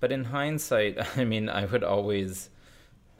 But 0.00 0.10
in 0.10 0.24
hindsight, 0.24 0.98
I 1.16 1.24
mean, 1.24 1.48
I 1.48 1.64
would 1.64 1.84
always 1.84 2.50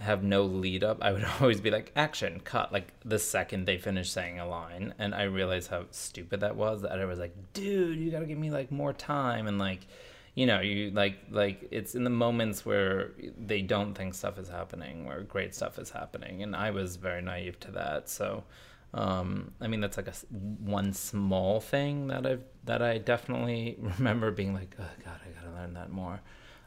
have 0.00 0.22
no 0.22 0.42
lead 0.42 0.84
up. 0.84 0.98
I 1.02 1.12
would 1.12 1.24
always 1.40 1.60
be 1.60 1.70
like, 1.70 1.92
action, 1.96 2.40
cut, 2.44 2.72
like 2.72 2.92
the 3.04 3.18
second 3.18 3.66
they 3.66 3.78
finish 3.78 4.10
saying 4.10 4.38
a 4.38 4.46
line. 4.46 4.94
And 4.98 5.14
I 5.14 5.24
realized 5.24 5.70
how 5.70 5.84
stupid 5.90 6.40
that 6.40 6.56
was. 6.56 6.82
That 6.82 6.98
I 6.98 7.04
was 7.04 7.18
like, 7.18 7.34
dude, 7.52 7.98
you 7.98 8.10
gotta 8.10 8.26
give 8.26 8.38
me 8.38 8.50
like 8.50 8.70
more 8.70 8.92
time. 8.92 9.46
And 9.46 9.58
like, 9.58 9.86
you 10.34 10.46
know, 10.46 10.60
you 10.60 10.90
like, 10.90 11.18
like 11.30 11.68
it's 11.70 11.94
in 11.94 12.04
the 12.04 12.10
moments 12.10 12.66
where 12.66 13.12
they 13.38 13.62
don't 13.62 13.94
think 13.94 14.14
stuff 14.14 14.38
is 14.38 14.48
happening, 14.48 15.04
where 15.06 15.20
great 15.22 15.54
stuff 15.54 15.78
is 15.78 15.90
happening. 15.90 16.42
And 16.42 16.56
I 16.56 16.70
was 16.70 16.96
very 16.96 17.22
naive 17.22 17.60
to 17.60 17.70
that. 17.72 18.08
So, 18.08 18.44
um, 18.92 19.52
I 19.60 19.68
mean, 19.68 19.80
that's 19.80 19.96
like 19.96 20.08
a 20.08 20.14
one 20.32 20.92
small 20.92 21.60
thing 21.60 22.08
that 22.08 22.26
I've, 22.26 22.42
that 22.64 22.82
I 22.82 22.98
definitely 22.98 23.76
remember 23.98 24.30
being 24.30 24.54
like, 24.54 24.74
oh 24.78 24.84
God, 25.04 25.20
I 25.24 25.40
gotta 25.40 25.54
learn 25.56 25.74
that 25.74 25.90
more. 25.90 26.20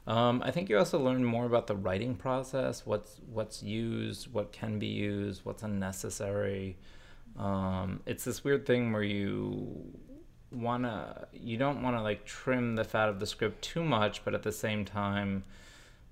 Um, 0.07 0.41
I 0.43 0.51
think 0.51 0.69
you 0.69 0.77
also 0.77 0.99
learn 0.99 1.23
more 1.23 1.45
about 1.45 1.67
the 1.67 1.75
writing 1.75 2.15
process, 2.15 2.85
what's 2.85 3.19
what's 3.31 3.61
used, 3.61 4.31
what 4.33 4.53
can 4.53 4.79
be 4.79 4.87
used, 4.87 5.43
what's 5.43 5.63
unnecessary. 5.63 6.77
Um, 7.37 7.99
it's 8.05 8.23
this 8.23 8.43
weird 8.43 8.65
thing 8.65 8.93
where 8.93 9.03
you 9.03 9.91
wanna 10.51 11.27
you 11.33 11.57
don't 11.57 11.83
want 11.83 11.97
to 11.97 12.01
like 12.01 12.25
trim 12.25 12.75
the 12.75 12.85
fat 12.85 13.09
of 13.09 13.19
the 13.19 13.27
script 13.27 13.61
too 13.61 13.83
much, 13.83 14.23
but 14.23 14.33
at 14.33 14.43
the 14.43 14.51
same 14.51 14.85
time, 14.85 15.43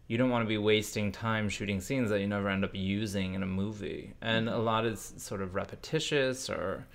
you 0.07 0.17
don't 0.17 0.29
want 0.29 0.43
to 0.43 0.49
be 0.49 0.57
wasting 0.57 1.11
time 1.11 1.47
shooting 1.47 1.79
scenes 1.79 2.09
that 2.09 2.19
you 2.19 2.27
never 2.27 2.49
end 2.49 2.65
up 2.65 2.71
using 2.73 3.33
in 3.33 3.43
a 3.43 3.47
movie. 3.47 4.13
And 4.21 4.49
a 4.49 4.57
lot 4.57 4.85
is 4.85 5.13
sort 5.17 5.41
of 5.41 5.55
repetitious 5.55 6.49
or 6.49 6.85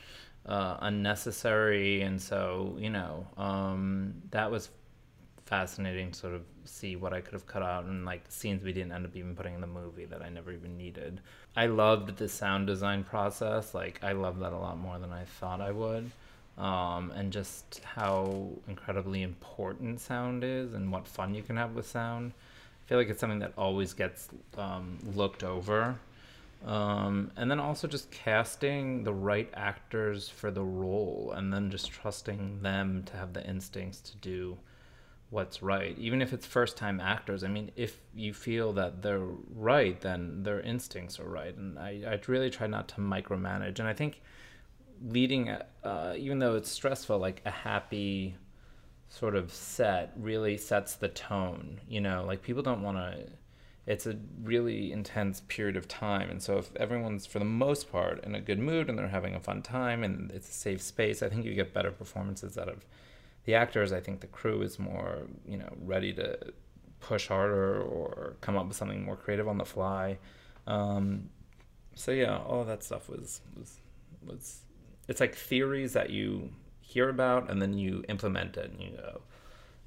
uh, 0.46 0.76
unnecessary, 0.80 2.02
and 2.02 2.20
so 2.20 2.76
you 2.78 2.90
know 2.90 3.26
um, 3.38 4.14
that 4.30 4.50
was 4.50 4.68
fascinating 5.50 6.12
to 6.12 6.18
sort 6.18 6.32
of 6.32 6.42
see 6.64 6.94
what 6.94 7.12
I 7.12 7.20
could 7.20 7.32
have 7.32 7.44
cut 7.44 7.62
out 7.62 7.84
and 7.84 8.06
like 8.06 8.22
scenes 8.28 8.62
we 8.62 8.72
didn't 8.72 8.92
end 8.92 9.04
up 9.04 9.16
even 9.16 9.34
putting 9.34 9.54
in 9.54 9.60
the 9.60 9.66
movie 9.66 10.04
that 10.04 10.22
I 10.22 10.28
never 10.28 10.52
even 10.52 10.78
needed. 10.78 11.20
I 11.56 11.66
loved 11.66 12.16
the 12.16 12.28
sound 12.28 12.68
design 12.68 13.02
process. 13.02 13.74
Like 13.74 13.98
I 14.04 14.12
love 14.12 14.38
that 14.38 14.52
a 14.52 14.56
lot 14.56 14.78
more 14.78 15.00
than 15.00 15.12
I 15.12 15.24
thought 15.24 15.60
I 15.60 15.72
would. 15.72 16.12
Um, 16.56 17.10
and 17.16 17.32
just 17.32 17.80
how 17.84 18.48
incredibly 18.68 19.22
important 19.22 20.00
sound 20.00 20.44
is 20.44 20.72
and 20.72 20.92
what 20.92 21.08
fun 21.08 21.34
you 21.34 21.42
can 21.42 21.56
have 21.56 21.74
with 21.74 21.86
sound. 21.86 22.32
I 22.32 22.88
feel 22.88 22.98
like 22.98 23.08
it's 23.08 23.20
something 23.20 23.40
that 23.40 23.52
always 23.58 23.92
gets 23.92 24.28
um, 24.56 24.98
looked 25.16 25.42
over. 25.42 25.98
Um, 26.64 27.32
and 27.36 27.50
then 27.50 27.58
also 27.58 27.88
just 27.88 28.10
casting 28.12 29.02
the 29.02 29.14
right 29.14 29.50
actors 29.54 30.28
for 30.28 30.52
the 30.52 30.62
role 30.62 31.32
and 31.34 31.52
then 31.52 31.70
just 31.70 31.90
trusting 31.90 32.62
them 32.62 33.02
to 33.06 33.16
have 33.16 33.32
the 33.32 33.44
instincts 33.44 33.98
to 34.00 34.16
do 34.18 34.56
what's 35.30 35.62
right 35.62 35.96
even 35.98 36.20
if 36.20 36.32
it's 36.32 36.46
first 36.46 36.76
time 36.76 37.00
actors. 37.00 37.44
I 37.44 37.48
mean 37.48 37.70
if 37.76 37.96
you 38.14 38.34
feel 38.34 38.72
that 38.74 39.02
they're 39.02 39.28
right 39.54 40.00
then 40.00 40.42
their 40.42 40.60
instincts 40.60 41.18
are 41.20 41.28
right. 41.28 41.56
And 41.56 41.78
i, 41.78 42.02
I 42.06 42.20
really 42.26 42.50
try 42.50 42.66
not 42.66 42.88
to 42.88 42.96
micromanage. 42.96 43.78
And 43.78 43.88
i 43.88 43.94
think 43.94 44.20
leading 45.02 45.48
uh, 45.48 46.14
even 46.16 46.40
though 46.40 46.56
it's 46.56 46.70
stressful 46.70 47.18
like 47.18 47.40
a 47.46 47.50
happy 47.50 48.36
sort 49.08 49.34
of 49.34 49.52
set 49.52 50.12
really 50.16 50.56
sets 50.56 50.94
the 50.94 51.08
tone 51.08 51.80
you 51.88 52.00
know? 52.00 52.24
Like 52.26 52.42
people 52.42 52.62
don't 52.62 52.82
want 52.82 52.98
to 52.98 53.26
it's 53.86 54.06
a 54.06 54.16
really 54.42 54.92
intense 54.92 55.42
period 55.48 55.76
of 55.76 55.88
time. 55.88 56.30
And 56.30 56.40
so 56.40 56.58
if 56.58 56.74
everyone's 56.76 57.26
for 57.26 57.38
the 57.38 57.44
most 57.44 57.90
part 57.90 58.22
in 58.24 58.34
a 58.34 58.40
good 58.40 58.58
mood 58.58 58.88
and 58.88 58.96
they're 58.98 59.08
having 59.08 59.34
a 59.34 59.40
fun 59.40 59.62
time 59.62 60.04
and 60.04 60.30
it's 60.30 60.48
a 60.48 60.52
safe 60.52 60.82
space 60.82 61.22
i 61.22 61.28
think 61.28 61.44
you 61.44 61.54
get 61.54 61.72
better 61.72 61.90
performances 61.90 62.58
out 62.58 62.68
of 62.68 62.84
the 63.44 63.54
actors, 63.54 63.92
I 63.92 64.00
think 64.00 64.20
the 64.20 64.26
crew 64.26 64.62
is 64.62 64.78
more, 64.78 65.22
you 65.46 65.56
know, 65.56 65.72
ready 65.82 66.12
to 66.14 66.38
push 67.00 67.28
harder 67.28 67.80
or 67.80 68.36
come 68.40 68.56
up 68.56 68.68
with 68.68 68.76
something 68.76 69.04
more 69.04 69.16
creative 69.16 69.48
on 69.48 69.58
the 69.58 69.64
fly. 69.64 70.18
Um, 70.66 71.30
so 71.94 72.12
yeah, 72.12 72.38
all 72.38 72.64
that 72.64 72.82
stuff 72.82 73.08
was 73.08 73.40
was 73.56 73.80
was 74.24 74.60
it's 75.08 75.20
like 75.20 75.34
theories 75.34 75.94
that 75.94 76.10
you 76.10 76.50
hear 76.80 77.08
about 77.08 77.50
and 77.50 77.60
then 77.60 77.74
you 77.74 78.04
implement 78.08 78.56
it 78.56 78.70
and 78.70 78.80
you 78.80 78.90
go, 78.96 79.20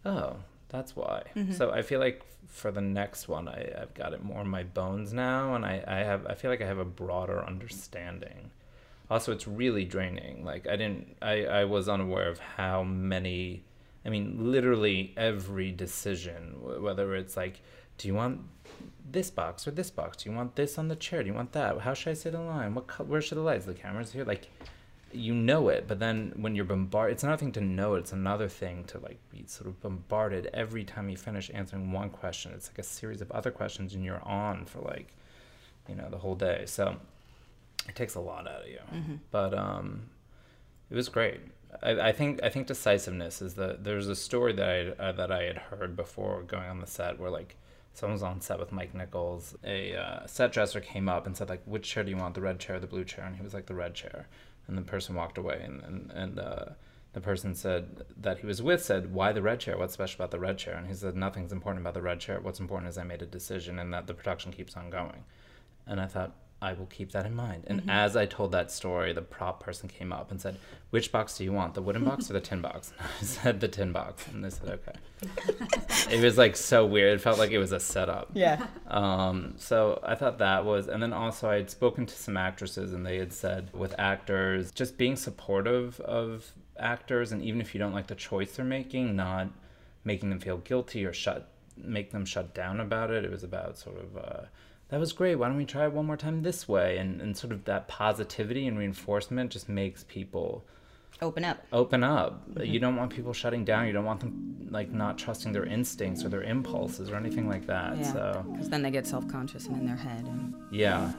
oh, 0.05 0.35
that's 0.69 0.95
why. 0.95 1.23
Mm-hmm. 1.35 1.53
So 1.53 1.71
I 1.71 1.81
feel 1.81 1.99
like 1.99 2.23
for 2.47 2.71
the 2.71 2.81
next 2.81 3.27
one, 3.27 3.47
I, 3.47 3.71
I've 3.79 3.93
got 3.93 4.13
it 4.13 4.23
more 4.23 4.41
in 4.41 4.47
my 4.47 4.63
bones 4.63 5.13
now, 5.13 5.55
and 5.55 5.65
I, 5.65 5.83
I 5.87 5.97
have 5.99 6.25
I 6.27 6.33
feel 6.35 6.51
like 6.51 6.61
I 6.61 6.67
have 6.67 6.79
a 6.79 6.85
broader 6.85 7.43
understanding 7.45 8.51
also 9.09 9.31
it's 9.31 9.47
really 9.47 9.85
draining. 9.85 10.43
Like 10.45 10.67
i 10.67 10.75
didn't 10.75 11.15
i 11.21 11.45
i 11.45 11.65
was 11.65 11.89
unaware 11.89 12.29
of 12.29 12.39
how 12.39 12.83
many 12.83 13.63
i 14.05 14.09
mean 14.09 14.51
literally 14.51 15.13
every 15.17 15.71
decision 15.71 16.55
whether 16.81 17.15
it's 17.15 17.37
like 17.37 17.61
do 17.97 18.07
you 18.07 18.13
want 18.13 18.41
this 19.09 19.29
box 19.29 19.67
or 19.67 19.71
this 19.71 19.91
box? 19.91 20.17
Do 20.17 20.29
you 20.29 20.35
want 20.35 20.55
this 20.55 20.77
on 20.77 20.87
the 20.87 20.95
chair? 20.95 21.21
Do 21.21 21.27
you 21.27 21.35
want 21.35 21.51
that? 21.53 21.79
How 21.79 21.93
should 21.93 22.11
i 22.11 22.13
sit 22.13 22.33
in 22.33 22.47
line? 22.47 22.73
What 22.73 23.07
where 23.07 23.21
should 23.21 23.37
the 23.37 23.41
lights 23.41 23.65
the 23.65 23.73
cameras 23.73 24.11
here? 24.11 24.25
Like 24.25 24.49
you 25.11 25.33
know 25.33 25.69
it 25.69 25.87
but 25.87 25.99
then 25.99 26.33
when 26.37 26.55
you're 26.55 26.65
bombarded 26.65 27.13
it's 27.13 27.23
another 27.23 27.39
thing 27.39 27.51
to 27.53 27.61
know 27.61 27.95
it. 27.95 27.99
It's 27.99 28.13
another 28.13 28.47
thing 28.47 28.83
to 28.85 28.99
like 28.99 29.19
be 29.29 29.43
sort 29.45 29.67
of 29.67 29.79
bombarded 29.81 30.49
every 30.53 30.83
time 30.83 31.09
you 31.09 31.17
finish 31.17 31.51
answering 31.53 31.91
one 31.91 32.09
question. 32.09 32.51
It's 32.55 32.69
like 32.69 32.79
a 32.79 32.83
series 32.83 33.21
of 33.21 33.31
other 33.31 33.51
questions 33.51 33.93
and 33.93 34.03
you're 34.03 34.23
on 34.23 34.65
for 34.65 34.79
like 34.79 35.15
you 35.87 35.95
know 35.95 36.09
the 36.09 36.17
whole 36.17 36.35
day. 36.35 36.63
So 36.65 36.97
it 37.87 37.95
takes 37.95 38.15
a 38.15 38.19
lot 38.19 38.47
out 38.47 38.61
of 38.61 38.67
you. 38.67 38.79
Mm-hmm. 38.93 39.15
But 39.31 39.53
um, 39.53 40.09
it 40.89 40.95
was 40.95 41.09
great. 41.09 41.41
I, 41.81 42.09
I, 42.09 42.11
think 42.11 42.41
I 42.43 42.49
think 42.49 42.67
decisiveness 42.67 43.41
is 43.41 43.55
the 43.55 43.77
there's 43.79 44.07
a 44.07 44.15
story 44.15 44.53
that 44.53 44.69
I 44.69 45.03
uh, 45.03 45.11
that 45.13 45.31
I 45.31 45.43
had 45.43 45.57
heard 45.57 45.95
before 45.95 46.43
going 46.43 46.69
on 46.69 46.79
the 46.79 46.87
set 46.87 47.19
where 47.19 47.31
like 47.31 47.55
someone 47.93 48.13
was 48.13 48.23
on 48.23 48.41
set 48.41 48.59
with 48.59 48.71
Mike 48.71 48.93
Nichols. 48.93 49.55
A 49.63 49.95
uh, 49.95 50.27
set 50.27 50.51
dresser 50.51 50.81
came 50.81 51.09
up 51.09 51.25
and 51.25 51.35
said 51.35 51.49
like, 51.49 51.63
"Which 51.65 51.89
chair 51.89 52.03
do 52.03 52.11
you 52.11 52.17
want? 52.17 52.35
The 52.35 52.41
red 52.41 52.59
chair 52.59 52.77
or 52.77 52.79
the 52.79 52.87
blue 52.87 53.05
chair?" 53.05 53.25
And 53.25 53.35
he 53.35 53.41
was 53.41 53.53
like, 53.53 53.65
"The 53.65 53.75
red 53.75 53.95
chair." 53.95 54.27
And 54.67 54.77
the 54.77 54.81
person 54.81 55.15
walked 55.15 55.37
away, 55.37 55.61
and 55.63 55.81
and, 55.83 56.11
and 56.11 56.39
uh, 56.39 56.65
the 57.13 57.21
person 57.21 57.55
said 57.55 58.03
that 58.17 58.39
he 58.39 58.45
was 58.45 58.61
with 58.61 58.83
said, 58.83 59.13
"Why 59.13 59.31
the 59.31 59.41
red 59.41 59.59
chair? 59.59 59.77
What's 59.77 59.93
special 59.93 60.17
about 60.17 60.31
the 60.31 60.39
red 60.39 60.57
chair?" 60.57 60.75
And 60.75 60.87
he 60.87 60.93
said, 60.93 61.15
"Nothing's 61.15 61.51
important 61.51 61.83
about 61.83 61.93
the 61.93 62.01
red 62.01 62.19
chair. 62.19 62.39
What's 62.39 62.59
important 62.59 62.89
is 62.89 62.97
I 62.97 63.03
made 63.03 63.21
a 63.21 63.27
decision, 63.27 63.79
and 63.79 63.93
that 63.93 64.07
the 64.07 64.13
production 64.13 64.51
keeps 64.51 64.75
on 64.75 64.89
going." 64.89 65.23
And 65.85 65.99
I 65.99 66.07
thought, 66.07 66.33
I 66.63 66.71
will 66.71 66.85
keep 66.85 67.11
that 67.11 67.25
in 67.25 67.35
mind. 67.35 67.65
And 67.67 67.81
mm-hmm. 67.81 67.89
as 67.89 68.15
I 68.15 68.25
told 68.25 68.53
that 68.53 68.71
story, 68.71 69.11
the 69.11 69.21
prop 69.21 69.61
person 69.61 69.89
came 69.89 70.13
up 70.13 70.31
and 70.31 70.39
said, 70.39 70.57
Which 70.91 71.11
box 71.11 71.37
do 71.37 71.43
you 71.43 71.51
want, 71.51 71.73
the 71.73 71.81
wooden 71.81 72.05
box 72.05 72.29
or 72.29 72.33
the 72.33 72.39
tin 72.39 72.61
box? 72.61 72.93
And 72.97 73.09
I 73.21 73.25
said, 73.25 73.59
The 73.59 73.67
tin 73.67 73.91
box. 73.91 74.25
And 74.29 74.45
they 74.45 74.49
said, 74.49 74.69
Okay. 74.69 74.93
it 76.15 76.23
was 76.23 76.37
like 76.37 76.55
so 76.55 76.85
weird. 76.85 77.15
It 77.15 77.21
felt 77.21 77.37
like 77.37 77.51
it 77.51 77.57
was 77.57 77.73
a 77.73 77.81
setup. 77.81 78.31
Yeah. 78.33 78.65
Um, 78.87 79.55
so 79.57 79.99
I 80.03 80.15
thought 80.15 80.37
that 80.37 80.63
was, 80.63 80.87
and 80.87 81.03
then 81.03 81.11
also 81.11 81.49
I 81.49 81.55
had 81.55 81.69
spoken 81.69 82.05
to 82.05 82.15
some 82.15 82.37
actresses 82.37 82.93
and 82.93 83.05
they 83.05 83.17
had 83.17 83.33
said, 83.33 83.69
with 83.73 83.93
actors, 83.99 84.71
just 84.71 84.97
being 84.97 85.17
supportive 85.17 85.99
of 85.99 86.49
actors, 86.79 87.33
and 87.33 87.43
even 87.43 87.59
if 87.59 87.75
you 87.75 87.79
don't 87.79 87.93
like 87.93 88.07
the 88.07 88.15
choice 88.15 88.55
they're 88.55 88.63
making, 88.63 89.17
not 89.17 89.49
making 90.05 90.29
them 90.29 90.39
feel 90.39 90.57
guilty 90.59 91.05
or 91.05 91.11
shut, 91.11 91.49
make 91.75 92.11
them 92.11 92.23
shut 92.23 92.53
down 92.53 92.79
about 92.79 93.11
it. 93.11 93.25
It 93.25 93.31
was 93.31 93.43
about 93.43 93.77
sort 93.77 93.97
of, 93.97 94.17
uh, 94.17 94.41
that 94.93 94.99
was 94.99 95.11
great. 95.11 95.33
Why 95.33 95.47
don't 95.47 95.57
we 95.57 95.65
try 95.65 95.85
it 95.85 95.91
one 95.91 96.05
more 96.05 96.15
time 96.15 96.43
this 96.43 96.67
way? 96.67 96.99
And, 96.99 97.19
and 97.19 97.35
sort 97.35 97.51
of 97.51 97.65
that 97.65 97.87
positivity 97.87 98.67
and 98.67 98.77
reinforcement 98.77 99.49
just 99.49 99.67
makes 99.67 100.03
people 100.03 100.63
open 101.19 101.43
up. 101.43 101.65
Open 101.73 102.03
up. 102.03 102.47
Mm-hmm. 102.47 102.71
You 102.71 102.79
don't 102.79 102.95
want 102.95 103.11
people 103.11 103.33
shutting 103.33 103.65
down. 103.65 103.87
You 103.87 103.93
don't 103.93 104.05
want 104.05 104.19
them 104.19 104.67
like 104.69 104.91
not 104.91 105.17
trusting 105.17 105.51
their 105.51 105.65
instincts 105.65 106.23
or 106.23 106.29
their 106.29 106.43
impulses 106.43 107.09
or 107.09 107.15
anything 107.15 107.49
like 107.49 107.65
that. 107.65 107.97
Yeah. 107.97 108.13
So 108.13 108.45
because 108.51 108.69
then 108.69 108.83
they 108.83 108.91
get 108.91 109.07
self 109.07 109.27
conscious 109.27 109.65
and 109.65 109.77
in 109.77 109.87
their 109.87 109.95
head. 109.95 110.25
And... 110.25 110.53
Yeah. 110.69 111.11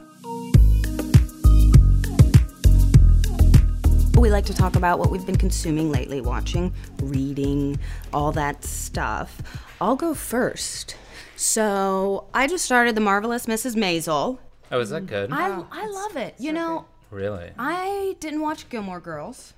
We 4.17 4.31
like 4.31 4.47
to 4.47 4.55
talk 4.55 4.77
about 4.77 5.01
what 5.01 5.11
we've 5.11 5.27
been 5.27 5.35
consuming 5.35 5.91
lately, 5.91 6.21
watching, 6.21 6.73
reading, 7.03 7.81
all 8.13 8.31
that 8.31 8.63
stuff. 8.63 9.43
I'll 9.81 9.97
go 9.97 10.15
first. 10.15 10.95
So 11.37 12.27
I 12.33 12.47
just 12.47 12.65
started 12.65 12.95
the 12.95 13.01
marvelous 13.01 13.47
Mrs. 13.47 13.75
Maisel. 13.75 14.39
Oh, 14.71 14.81
is 14.81 14.91
that 14.91 15.05
mm. 15.05 15.09
good? 15.09 15.33
I 15.33 15.63
I 15.71 15.87
love 15.87 16.17
it. 16.17 16.35
You 16.39 16.53
know, 16.53 16.87
really. 17.11 17.51
I 17.59 18.17
didn't 18.21 18.41
watch 18.41 18.69
Gilmore 18.69 19.01
Girls. 19.01 19.55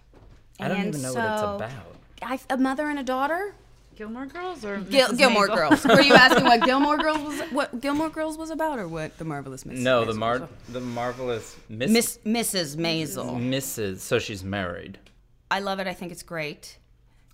I 0.59 0.69
don't 0.69 0.89
even 0.89 1.03
know 1.03 1.13
so 1.13 1.21
what 1.21 1.33
it's 1.33 1.75
about. 1.75 1.93
I, 2.23 2.39
a 2.55 2.57
mother 2.57 2.89
and 2.89 2.99
a 2.99 3.03
daughter. 3.03 3.55
Gilmore 3.95 4.27
Girls 4.27 4.63
or 4.63 4.79
Gil- 4.79 5.09
Mrs. 5.09 5.19
Gilmore 5.19 5.49
Maisel? 5.49 5.55
Girls. 5.55 5.85
Were 5.87 6.01
you 6.03 6.15
asking 6.15 6.45
what 6.45 6.63
Gilmore 6.63 6.99
Girls 6.99 7.23
was? 7.23 7.41
What 7.51 7.81
Gilmore 7.81 8.11
Girls 8.11 8.37
was 8.37 8.51
about, 8.51 8.79
or 8.79 8.89
what 8.89 9.17
the 9.19 9.25
marvelous 9.25 9.65
Mrs. 9.65 9.79
No, 9.79 10.05
the 10.05 10.13
Maisel 10.13 10.19
mar 10.19 10.39
was 10.41 10.49
the 10.69 10.81
marvelous 10.81 11.57
Miss, 11.69 11.91
Miss 11.91 12.19
Mrs. 12.55 12.77
Maisel. 12.77 13.37
Mrs. 13.41 14.01
So 14.01 14.19
she's 14.19 14.45
married. 14.45 14.99
I 15.51 15.61
love 15.61 15.79
it. 15.79 15.87
I 15.87 15.95
think 15.95 16.13
it's 16.13 16.23
great. 16.23 16.79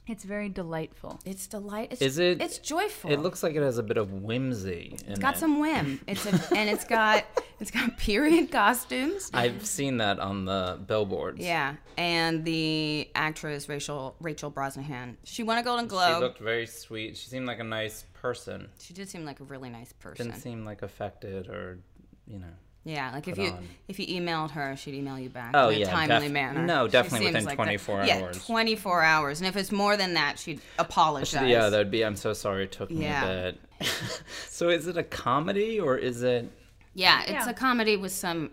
It's 0.06 0.24
very 0.24 0.48
delightful. 0.48 1.20
It's 1.24 1.46
delight. 1.46 1.92
It's, 1.92 2.02
Is 2.02 2.18
it- 2.18 2.42
It's 2.42 2.58
joyful. 2.58 3.10
It 3.12 3.20
looks 3.20 3.42
like 3.44 3.54
it 3.54 3.62
has 3.62 3.78
a 3.78 3.84
bit 3.84 3.96
of 3.96 4.12
whimsy. 4.12 4.96
In 5.06 5.12
It's 5.12 5.18
got 5.20 5.34
it. 5.34 5.38
some 5.38 5.60
whim. 5.60 6.00
It's 6.08 6.26
a, 6.26 6.30
and 6.56 6.68
it's 6.68 6.84
got 6.84 7.24
it's 7.60 7.70
got 7.70 7.96
period 7.98 8.50
costumes. 8.50 9.30
I've 9.32 9.64
seen 9.64 9.98
that 9.98 10.18
on 10.18 10.44
the 10.44 10.80
billboards. 10.86 11.38
Yeah, 11.40 11.76
and 11.96 12.44
the 12.44 13.08
actress 13.14 13.68
Rachel 13.68 14.16
Rachel 14.20 14.50
Brosnahan. 14.50 15.16
She 15.24 15.44
won 15.44 15.58
a 15.58 15.62
Golden 15.62 15.86
Globe. 15.86 16.16
She 16.16 16.20
looked 16.20 16.40
very 16.40 16.66
sweet. 16.66 17.16
She 17.16 17.28
seemed 17.28 17.46
like 17.46 17.60
a 17.60 17.64
nice 17.64 18.04
person. 18.14 18.68
She 18.80 18.92
did 18.94 19.08
seem 19.08 19.24
like 19.24 19.38
a 19.38 19.44
really 19.44 19.70
nice 19.70 19.92
person. 19.92 20.26
Didn't 20.26 20.40
seem 20.40 20.64
like 20.64 20.82
affected 20.82 21.46
or, 21.48 21.78
you 22.26 22.40
know. 22.40 22.46
Yeah, 22.84 23.12
like 23.12 23.28
if 23.28 23.38
you 23.38 23.50
on. 23.50 23.68
if 23.86 24.00
you 24.00 24.06
emailed 24.20 24.50
her, 24.52 24.76
she'd 24.76 24.94
email 24.94 25.16
you 25.18 25.28
back 25.28 25.52
Oh, 25.54 25.68
in 25.68 25.76
a 25.76 25.78
yeah, 25.80 25.90
timely 25.90 26.26
def- 26.26 26.32
manner. 26.32 26.62
no, 26.66 26.88
definitely 26.88 27.26
seems 27.26 27.34
within 27.34 27.44
like 27.46 27.56
24 27.56 28.06
that. 28.06 28.22
hours. 28.22 28.36
Yeah, 28.36 28.42
24 28.54 29.02
hours. 29.02 29.40
And 29.40 29.46
if 29.48 29.56
it's 29.56 29.70
more 29.70 29.96
than 29.96 30.14
that, 30.14 30.38
she'd 30.38 30.60
apologize. 30.80 31.48
Yeah, 31.48 31.68
that 31.68 31.78
would 31.78 31.90
be. 31.92 32.04
I'm 32.04 32.16
so 32.16 32.32
sorry. 32.32 32.64
It 32.64 32.72
took 32.72 32.90
me 32.90 33.04
Yeah. 33.04 33.24
a 33.24 33.52
bit. 33.52 33.60
so 34.48 34.68
is 34.68 34.88
it 34.88 34.96
a 34.96 35.02
comedy 35.04 35.78
or 35.78 35.96
is 35.96 36.22
it? 36.22 36.50
yeah, 36.94 37.20
it's 37.22 37.30
Yeah. 37.30 37.48
a 37.48 37.54
comedy 37.54 37.96
with 37.96 38.12
some 38.12 38.50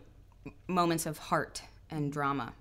moments 0.68 1.06
of 1.08 1.18
heart 1.18 1.62
and 1.90 2.12
drama. 2.12 2.54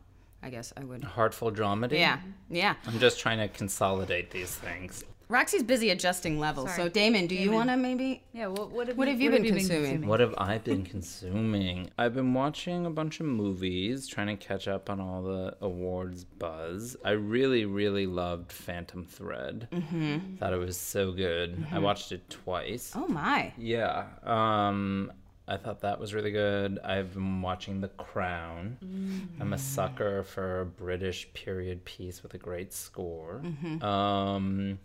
I 0.42 0.50
guess 0.50 0.72
I 0.76 0.84
would. 0.84 1.02
Heartful 1.04 1.50
dramedy? 1.50 1.98
Yeah, 1.98 2.20
yeah. 2.48 2.76
I'm 2.86 2.98
just 3.00 3.18
trying 3.20 3.38
to 3.38 3.48
consolidate 3.48 4.30
these 4.30 4.54
things. 4.54 5.02
Roxy's 5.28 5.62
busy 5.62 5.90
adjusting 5.90 6.38
levels. 6.38 6.70
Sorry. 6.70 6.84
So 6.84 6.88
Damon, 6.88 7.26
do 7.26 7.34
you 7.34 7.50
want 7.50 7.68
to 7.68 7.76
maybe? 7.76 8.22
Yeah. 8.32 8.46
What, 8.46 8.70
what 8.70 8.88
have 8.88 8.96
What 8.96 9.08
you, 9.08 9.12
have 9.12 9.20
you 9.20 9.30
been 9.30 9.44
consuming? 9.44 10.06
What 10.06 10.20
have 10.20 10.34
I 10.38 10.58
been 10.58 10.84
consuming? 10.84 11.90
I've 11.98 12.14
been 12.14 12.32
watching 12.32 12.86
a 12.86 12.90
bunch 12.90 13.20
of 13.20 13.26
movies, 13.26 14.06
trying 14.06 14.28
to 14.28 14.36
catch 14.36 14.68
up 14.68 14.88
on 14.88 15.00
all 15.00 15.22
the 15.22 15.56
awards 15.60 16.24
buzz. 16.24 16.96
I 17.04 17.10
really, 17.10 17.66
really 17.66 18.06
loved 18.06 18.52
Phantom 18.52 19.04
Thread. 19.04 19.68
Mm-hmm. 19.72 20.36
Thought 20.36 20.52
it 20.52 20.58
was 20.58 20.78
so 20.78 21.12
good. 21.12 21.66
I 21.70 21.78
watched 21.78 22.12
it 22.12 22.28
twice. 22.30 22.92
Oh 22.94 23.06
my! 23.06 23.52
Yeah. 23.58 24.04
Um, 24.24 25.12
I 25.46 25.56
thought 25.56 25.80
that 25.80 25.98
was 25.98 26.12
really 26.12 26.30
good. 26.30 26.78
I've 26.84 27.14
been 27.14 27.40
watching 27.40 27.80
The 27.80 27.88
Crown. 27.88 29.28
I'm 29.40 29.52
a 29.54 29.58
sucker 29.58 30.22
for 30.22 30.60
a 30.60 30.66
British 30.66 31.32
period 31.32 31.84
piece 31.86 32.22
with 32.22 32.34
a 32.34 32.38
great 32.38 32.74
score. 32.74 33.42
Um, 33.80 34.78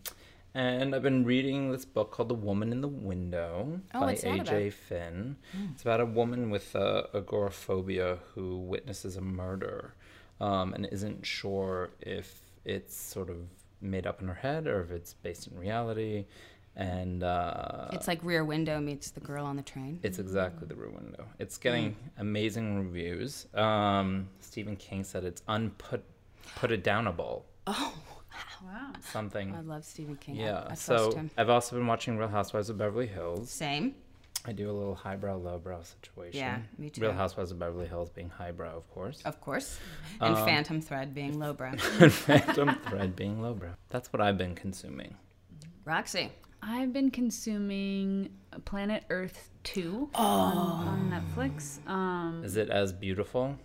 and 0.55 0.93
I've 0.93 1.01
been 1.03 1.23
reading 1.25 1.71
this 1.71 1.85
book 1.85 2.11
called 2.11 2.29
The 2.29 2.35
Woman 2.35 2.71
in 2.71 2.81
the 2.81 2.87
Window 2.87 3.79
Oh, 3.93 3.99
by 4.01 4.13
A.J. 4.13 4.69
Finn. 4.71 5.37
It's 5.71 5.81
about 5.81 5.99
a 6.01 6.05
woman 6.05 6.49
with 6.49 6.75
uh, 6.75 7.03
agoraphobia 7.13 8.19
who 8.35 8.57
witnesses 8.57 9.17
a 9.17 9.21
murder 9.21 9.93
um, 10.39 10.73
and 10.73 10.85
isn't 10.91 11.25
sure 11.25 11.89
if 12.01 12.39
it's 12.65 12.95
sort 12.95 13.29
of 13.29 13.37
made 13.81 14.05
up 14.07 14.21
in 14.21 14.27
her 14.27 14.33
head 14.35 14.67
or 14.67 14.81
if 14.81 14.91
it's 14.91 15.13
based 15.13 15.47
in 15.47 15.57
reality. 15.57 16.25
And 16.75 17.23
uh, 17.23 17.89
It's 17.93 18.07
like 18.07 18.23
Rear 18.23 18.43
Window 18.45 18.79
meets 18.79 19.11
The 19.11 19.19
Girl 19.19 19.45
on 19.45 19.55
the 19.57 19.61
Train. 19.61 19.99
it's 20.03 20.17
exactly 20.19 20.67
the 20.67 20.75
Rear 20.75 20.89
Window. 20.89 21.25
It's 21.39 21.57
getting 21.57 21.95
amazing 22.17 22.77
reviews. 22.85 23.45
Um, 23.53 24.27
Stephen 24.39 24.75
King 24.75 25.03
said 25.03 25.23
it's 25.23 25.41
unput 25.47 26.01
put 26.55 26.71
it 26.71 26.83
downable. 26.83 27.43
Oh, 27.67 27.93
Wow. 28.63 28.91
Something. 29.01 29.53
I 29.55 29.61
love 29.61 29.83
Stephen 29.85 30.15
King. 30.15 30.35
Yeah. 30.35 30.61
I, 30.61 30.67
trust 30.67 30.85
so 30.85 31.11
him. 31.15 31.29
I've 31.37 31.49
also 31.49 31.75
been 31.75 31.87
watching 31.87 32.17
Real 32.17 32.27
Housewives 32.29 32.69
of 32.69 32.77
Beverly 32.77 33.07
Hills. 33.07 33.49
Same. 33.51 33.95
I 34.45 34.51
do 34.51 34.69
a 34.69 34.73
little 34.73 34.95
highbrow, 34.95 35.37
lowbrow 35.37 35.83
situation. 35.83 36.37
Yeah, 36.39 36.59
me 36.77 36.89
too. 36.89 37.01
Real 37.01 37.13
Housewives 37.13 37.51
of 37.51 37.59
Beverly 37.59 37.87
Hills 37.87 38.09
being 38.09 38.29
highbrow, 38.29 38.75
of 38.75 38.89
course. 38.93 39.21
Of 39.23 39.39
course. 39.39 39.79
And 40.19 40.35
Um, 40.35 40.45
Phantom 40.45 40.81
Thread 40.81 41.13
being 41.13 41.39
lowbrow. 41.39 41.75
Phantom 41.77 42.75
Thread 42.89 43.15
being 43.15 43.41
lowbrow. 43.41 43.73
That's 43.89 44.11
what 44.11 44.21
I've 44.21 44.37
been 44.37 44.53
consuming. 44.55 45.15
Roxy. 45.85 46.31
I've 46.61 46.93
been 46.93 47.11
consuming 47.11 48.29
Planet 48.65 49.03
Earth 49.09 49.49
2 49.63 50.09
on, 50.15 50.87
on 50.87 51.09
Netflix. 51.37 51.85
Um, 51.89 52.41
Is 52.43 52.55
it 52.57 52.69
as 52.69 52.91
beautiful? 52.93 53.57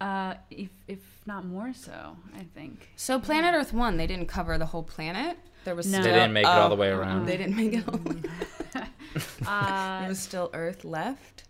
Uh, 0.00 0.34
if 0.50 0.70
if 0.86 1.00
not 1.26 1.44
more 1.44 1.72
so, 1.72 2.16
I 2.36 2.44
think. 2.54 2.88
So 2.96 3.18
Planet 3.18 3.54
Earth 3.54 3.72
1, 3.72 3.96
they 3.96 4.06
didn't 4.06 4.26
cover 4.26 4.56
the 4.58 4.66
whole 4.66 4.82
planet. 4.82 5.38
There 5.64 5.74
was 5.74 5.86
No. 5.86 5.98
They 5.98 6.02
still, 6.04 6.14
didn't 6.14 6.32
make 6.32 6.44
it 6.46 6.50
all 6.50 6.68
the 6.68 6.76
way 6.76 6.88
around. 6.88 7.26
They 7.26 7.36
didn't 7.36 7.56
make 7.56 7.72
it 7.74 7.88
all 7.88 7.98
the 7.98 8.14
way. 8.14 8.22
Uh, 9.46 10.00
There 10.00 10.08
was 10.10 10.18
still 10.20 10.50
Earth 10.52 10.84
left. 10.84 11.44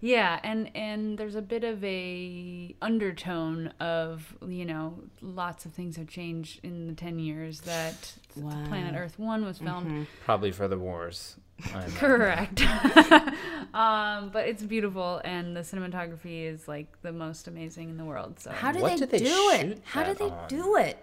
Yeah, 0.00 0.38
and 0.42 0.70
and 0.76 1.16
there's 1.16 1.34
a 1.36 1.40
bit 1.40 1.64
of 1.64 1.82
a 1.82 2.74
undertone 2.82 3.68
of 3.80 4.36
you 4.46 4.66
know 4.66 4.98
lots 5.22 5.64
of 5.64 5.72
things 5.72 5.96
have 5.96 6.08
changed 6.08 6.60
in 6.62 6.86
the 6.88 6.92
ten 6.94 7.18
years 7.18 7.60
that 7.60 8.12
Wow. 8.36 8.66
Planet 8.68 8.94
Earth 8.96 9.18
One 9.18 9.44
was 9.46 9.58
filmed. 9.58 10.06
Probably 10.24 10.52
for 10.52 10.68
the 10.68 10.76
wars. 10.78 11.36
I 11.66 11.70
imagine. 11.84 11.92
Correct. 11.96 12.62
um, 13.74 14.30
but 14.30 14.46
it's 14.48 14.62
beautiful, 14.62 15.20
and 15.24 15.56
the 15.56 15.60
cinematography 15.60 16.44
is 16.52 16.66
like 16.68 17.00
the 17.02 17.12
most 17.12 17.48
amazing 17.48 17.90
in 17.90 17.96
the 17.96 18.04
world. 18.04 18.40
So 18.40 18.50
How 18.50 18.72
did 18.72 18.82
What 18.82 18.92
they, 18.92 18.96
did 18.98 19.10
they 19.10 19.18
do 19.18 19.50
it? 19.52 19.80
How 19.84 20.02
did 20.02 20.18
that 20.18 20.18
they 20.18 20.30
on? 20.30 20.48
do 20.48 20.76
it? 20.76 20.98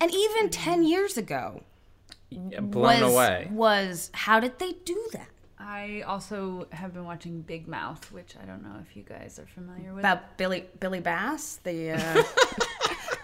And 0.00 0.12
even 0.12 0.50
10 0.50 0.84
years 0.84 1.16
ago 1.16 1.62
Yeah, 2.30 2.60
blown 2.60 3.02
was, 3.02 3.12
away. 3.14 3.48
was 3.52 4.10
how 4.12 4.40
did 4.40 4.58
they 4.58 4.72
do 4.84 5.08
that? 5.12 5.28
I 5.60 6.02
also 6.06 6.66
have 6.70 6.94
been 6.94 7.04
watching 7.04 7.42
Big 7.42 7.66
Mouth, 7.68 8.10
which 8.12 8.34
I 8.40 8.44
don't 8.46 8.62
know 8.62 8.76
if 8.80 8.96
you 8.96 9.02
guys 9.02 9.38
are 9.38 9.46
familiar 9.46 9.92
with. 9.92 10.00
About 10.00 10.36
Billy 10.36 10.64
Billy 10.80 11.00
Bass, 11.00 11.58
the 11.64 11.92
uh, 11.92 12.22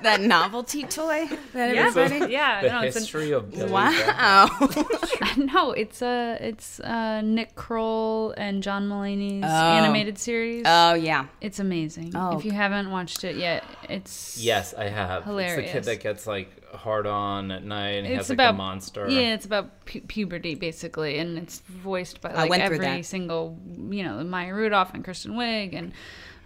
that 0.04 0.20
novelty 0.20 0.84
toy 0.84 1.26
that 1.52 1.74
yeah, 1.74 1.86
everybody 1.88 2.32
yeah, 2.32 2.62
The 2.62 2.68
no, 2.68 2.80
it's 2.82 2.96
an, 2.96 3.02
history 3.02 3.32
of 3.32 3.50
Billy 3.50 3.70
Wow. 3.70 4.46
no, 5.36 5.72
it's 5.72 6.00
a 6.02 6.38
it's 6.40 6.80
uh 6.80 7.20
Nick 7.22 7.54
Kroll 7.54 8.32
and 8.36 8.62
John 8.62 8.88
Mulaney's 8.88 9.44
Oh. 9.44 9.48
animated 9.74 10.16
series. 10.18 10.62
oh 10.66 10.94
yeah. 10.94 11.26
it's 11.40 11.58
amazing. 11.58 12.12
Oh. 12.14 12.38
If 12.38 12.44
you 12.44 12.52
haven't 12.52 12.90
watched 12.90 13.24
it 13.24 13.36
yet, 13.36 13.64
it's 13.88 14.38
Yes, 14.40 14.72
I 14.74 14.84
have. 14.88 15.18
It's 15.18 15.24
the 15.26 15.30
Hilarious. 15.30 15.72
kid 15.72 15.84
that 15.84 16.00
gets 16.00 16.26
like 16.26 16.48
hard 16.74 17.06
on 17.06 17.50
at 17.52 17.62
night 17.64 17.98
and 17.98 18.06
It's 18.06 18.16
has 18.16 18.28
like 18.30 18.36
about 18.36 18.54
a 18.54 18.56
monster. 18.56 19.08
Yeah, 19.08 19.34
it's 19.34 19.46
about 19.46 19.84
pu- 19.86 20.00
puberty 20.02 20.54
basically, 20.54 21.18
and 21.18 21.38
it's 21.38 21.60
voiced 21.60 22.20
by 22.20 22.32
like 22.32 22.50
went 22.50 22.62
every 22.62 22.78
that. 22.78 23.04
single, 23.04 23.58
you 23.90 24.02
know, 24.02 24.22
Maya 24.24 24.52
Rudolph 24.54 24.92
and 24.94 25.04
Kristen 25.04 25.32
Wiig 25.34 25.74
and 25.76 25.92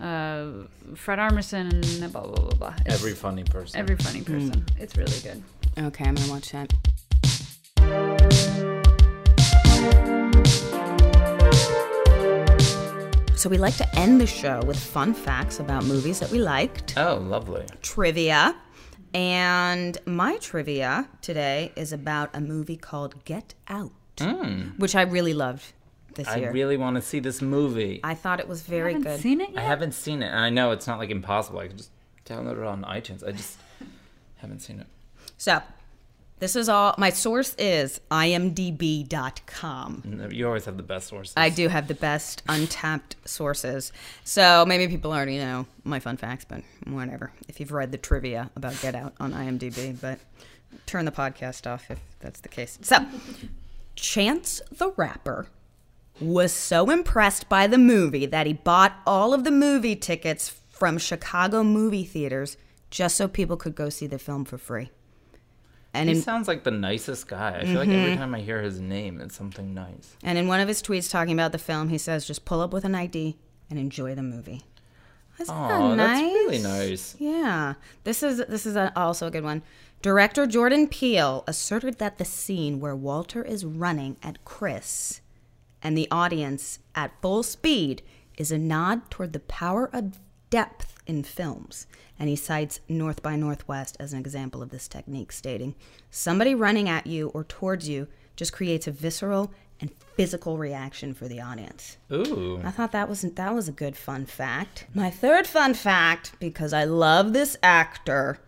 uh, 0.00 0.66
Fred 0.94 1.18
Armisen 1.18 1.72
and 2.02 2.12
blah 2.12 2.22
blah 2.22 2.36
blah 2.36 2.54
blah. 2.54 2.74
It's 2.86 2.94
Every 2.94 3.12
funny 3.14 3.44
person. 3.44 3.78
every 3.80 3.96
funny 3.96 4.20
Hmm. 4.20 4.32
person. 4.48 4.64
It's 4.78 4.96
really 4.96 5.18
good. 5.22 5.42
Okay, 5.78 6.04
I'm 6.04 6.14
gonna 6.14 6.30
watch 6.32 6.50
that. 6.52 6.72
So 13.36 13.48
we 13.48 13.56
like 13.56 13.76
to 13.76 13.86
end 13.96 14.20
the 14.20 14.26
show 14.26 14.60
with 14.66 14.76
fun 14.76 15.14
facts 15.14 15.60
about 15.60 15.84
movies 15.84 16.18
that 16.18 16.28
we 16.32 16.40
liked, 16.40 16.94
oh, 16.98 17.18
lovely. 17.18 17.64
trivia, 17.82 18.56
and 19.14 19.96
my 20.06 20.38
trivia 20.38 21.08
today 21.22 21.70
is 21.76 21.92
about 21.92 22.30
a 22.34 22.40
movie 22.40 22.76
called 22.76 23.24
Get 23.24 23.54
Out, 23.68 23.92
which 24.78 24.96
I 24.96 25.02
really 25.02 25.34
loved 25.34 25.72
this. 26.14 26.28
I 26.28 26.36
year. 26.36 26.52
really 26.52 26.76
want 26.76 26.96
to 26.96 27.02
see 27.02 27.20
this 27.20 27.40
movie. 27.42 28.00
I, 28.02 28.10
I 28.10 28.14
thought 28.14 28.40
it 28.40 28.48
was 28.48 28.62
very 28.62 28.92
haven't 28.94 29.08
good. 29.10 29.20
seen 29.20 29.40
it 29.40 29.50
yet. 29.50 29.62
haven't 29.62 29.92
seen 29.92 30.22
it, 30.22 30.26
and 30.28 30.38
I 30.40 30.50
know 30.50 30.70
it's 30.72 30.86
not 30.86 30.98
like 30.98 31.10
impossible. 31.10 31.60
I 31.60 31.68
can 31.68 31.76
just 31.76 31.90
download 32.24 32.58
it 32.58 32.64
on 32.64 32.82
iTunes. 32.84 33.26
I 33.26 33.32
just 33.32 33.58
haven't 34.36 34.60
seen 34.60 34.80
it. 34.80 34.86
So, 35.36 35.60
this 36.40 36.54
is 36.56 36.68
all. 36.68 36.94
My 36.98 37.10
source 37.10 37.54
is 37.56 38.00
imdb.com. 38.10 40.02
No, 40.04 40.28
You 40.28 40.46
always 40.46 40.64
have 40.66 40.76
the 40.76 40.82
best 40.82 41.08
sources. 41.08 41.34
I 41.36 41.48
do 41.48 41.68
have 41.68 41.88
the 41.88 41.94
best 41.94 42.42
untapped 42.48 43.16
sources. 43.24 43.92
So 44.24 44.64
maybe 44.66 44.88
people 44.88 45.12
already 45.12 45.38
know 45.38 45.66
my 45.84 45.98
fun 46.00 46.16
facts, 46.16 46.44
but 46.44 46.62
whatever. 46.86 47.32
If 47.48 47.58
you've 47.60 47.72
read 47.72 47.90
the 47.92 47.98
trivia 47.98 48.50
about 48.56 48.80
Get 48.80 48.94
Out 48.94 49.14
on 49.20 49.32
IMDb, 49.32 50.00
but 50.00 50.18
turn 50.86 51.04
the 51.04 51.12
podcast 51.12 51.66
off 51.70 51.90
if 51.90 51.98
that's 52.20 52.40
the 52.40 52.48
case. 52.48 52.78
So, 52.82 52.98
Chance 53.96 54.62
the 54.70 54.90
Rapper 54.96 55.46
was 56.20 56.52
so 56.52 56.90
impressed 56.90 57.48
by 57.48 57.66
the 57.66 57.78
movie 57.78 58.26
that 58.26 58.46
he 58.46 58.52
bought 58.52 58.94
all 59.06 59.32
of 59.32 59.44
the 59.44 59.50
movie 59.50 59.96
tickets 59.96 60.48
from 60.68 60.98
Chicago 60.98 61.62
movie 61.62 62.04
theaters 62.04 62.56
just 62.90 63.16
so 63.16 63.28
people 63.28 63.56
could 63.56 63.74
go 63.74 63.88
see 63.88 64.06
the 64.06 64.18
film 64.18 64.44
for 64.44 64.58
free. 64.58 64.90
And 65.94 66.08
He 66.08 66.16
in, 66.16 66.22
sounds 66.22 66.48
like 66.48 66.64
the 66.64 66.70
nicest 66.70 67.28
guy. 67.28 67.58
I 67.58 67.64
feel 67.64 67.74
like 67.76 67.88
every 67.88 68.12
mm-hmm. 68.12 68.20
time 68.20 68.34
I 68.34 68.40
hear 68.40 68.62
his 68.62 68.80
name, 68.80 69.20
it's 69.20 69.36
something 69.36 69.74
nice. 69.74 70.16
and 70.22 70.38
in 70.38 70.46
one 70.48 70.60
of 70.60 70.68
his 70.68 70.82
tweets 70.82 71.10
talking 71.10 71.32
about 71.32 71.52
the 71.52 71.58
film, 71.58 71.88
he 71.88 71.98
says, 71.98 72.26
just 72.26 72.44
pull 72.44 72.60
up 72.60 72.72
with 72.72 72.84
an 72.84 72.94
ID 72.94 73.36
and 73.70 73.78
enjoy 73.78 74.14
the 74.14 74.22
movie. 74.22 74.62
Isn't 75.40 75.54
that 75.54 75.80
Oh, 75.80 75.94
nice? 75.94 76.20
that's 76.20 76.32
really 76.34 76.62
nice. 76.62 77.16
Yeah, 77.18 77.74
this 78.04 78.22
is 78.22 78.38
this 78.48 78.66
is 78.66 78.74
a, 78.76 78.92
also 78.96 79.28
a 79.28 79.30
good 79.30 79.44
one. 79.44 79.62
Director 80.02 80.46
Jordan 80.46 80.88
Peele 80.88 81.44
asserted 81.46 81.98
that 81.98 82.18
the 82.18 82.24
scene 82.24 82.80
where 82.80 82.94
Walter 82.96 83.42
is 83.42 83.64
running 83.64 84.16
at 84.22 84.44
Chris 84.44 85.20
and 85.88 85.96
the 85.96 86.10
audience 86.10 86.80
at 86.94 87.18
full 87.22 87.42
speed 87.42 88.02
is 88.36 88.52
a 88.52 88.58
nod 88.58 89.10
toward 89.10 89.32
the 89.32 89.40
power 89.40 89.88
of 89.90 90.18
depth 90.50 91.00
in 91.06 91.22
films. 91.22 91.86
And 92.18 92.28
he 92.28 92.36
cites 92.36 92.80
North 92.90 93.22
by 93.22 93.36
Northwest 93.36 93.96
as 93.98 94.12
an 94.12 94.18
example 94.18 94.60
of 94.60 94.68
this 94.68 94.86
technique, 94.86 95.32
stating, 95.32 95.74
Somebody 96.10 96.54
running 96.54 96.90
at 96.90 97.06
you 97.06 97.28
or 97.28 97.42
towards 97.42 97.88
you 97.88 98.06
just 98.36 98.52
creates 98.52 98.86
a 98.86 98.90
visceral 98.90 99.50
and 99.80 99.90
physical 100.14 100.58
reaction 100.58 101.14
for 101.14 101.26
the 101.26 101.40
audience. 101.40 101.96
Ooh. 102.12 102.60
I 102.62 102.70
thought 102.70 102.92
that 102.92 103.08
was 103.08 103.22
that 103.22 103.54
was 103.54 103.66
a 103.66 103.72
good 103.72 103.96
fun 103.96 104.26
fact. 104.26 104.86
My 104.92 105.08
third 105.08 105.46
fun 105.46 105.72
fact, 105.72 106.32
because 106.38 106.74
I 106.74 106.84
love 106.84 107.32
this 107.32 107.56
actor, 107.62 108.40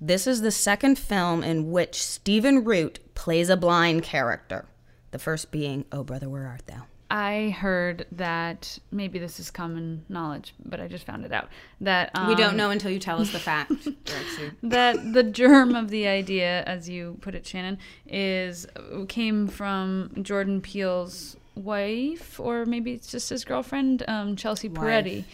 this 0.00 0.26
is 0.26 0.40
the 0.40 0.50
second 0.50 0.98
film 0.98 1.44
in 1.44 1.70
which 1.70 2.02
Stephen 2.02 2.64
Root 2.64 3.14
plays 3.14 3.50
a 3.50 3.58
blind 3.58 4.04
character. 4.04 4.64
The 5.10 5.18
first 5.18 5.50
being 5.50 5.84
Oh 5.90 6.04
Brother 6.04 6.28
Where 6.28 6.46
Art 6.46 6.66
Thou? 6.66 6.84
I 7.10 7.54
heard 7.58 8.06
that 8.12 8.78
maybe 8.90 9.18
this 9.18 9.40
is 9.40 9.50
common 9.50 10.04
knowledge, 10.10 10.54
but 10.62 10.78
I 10.78 10.88
just 10.88 11.06
found 11.06 11.24
it 11.24 11.32
out 11.32 11.48
that 11.80 12.10
um, 12.14 12.28
we 12.28 12.34
don't 12.34 12.54
know 12.54 12.68
until 12.70 12.90
you 12.90 12.98
tell 12.98 13.20
us 13.20 13.32
the 13.32 13.38
fact. 13.38 13.72
That 14.62 15.12
the 15.14 15.22
germ 15.22 15.74
of 15.74 15.88
the 15.88 16.06
idea, 16.06 16.62
as 16.64 16.88
you 16.88 17.16
put 17.20 17.34
it, 17.34 17.46
Shannon, 17.46 17.78
is 18.06 18.66
came 19.08 19.48
from 19.48 20.10
Jordan 20.22 20.60
Peele's 20.60 21.36
wife, 21.54 22.38
or 22.38 22.66
maybe 22.66 22.92
it's 22.92 23.10
just 23.10 23.30
his 23.30 23.44
girlfriend, 23.44 24.04
um, 24.08 24.36
Chelsea 24.36 24.68
Peretti. 24.68 25.24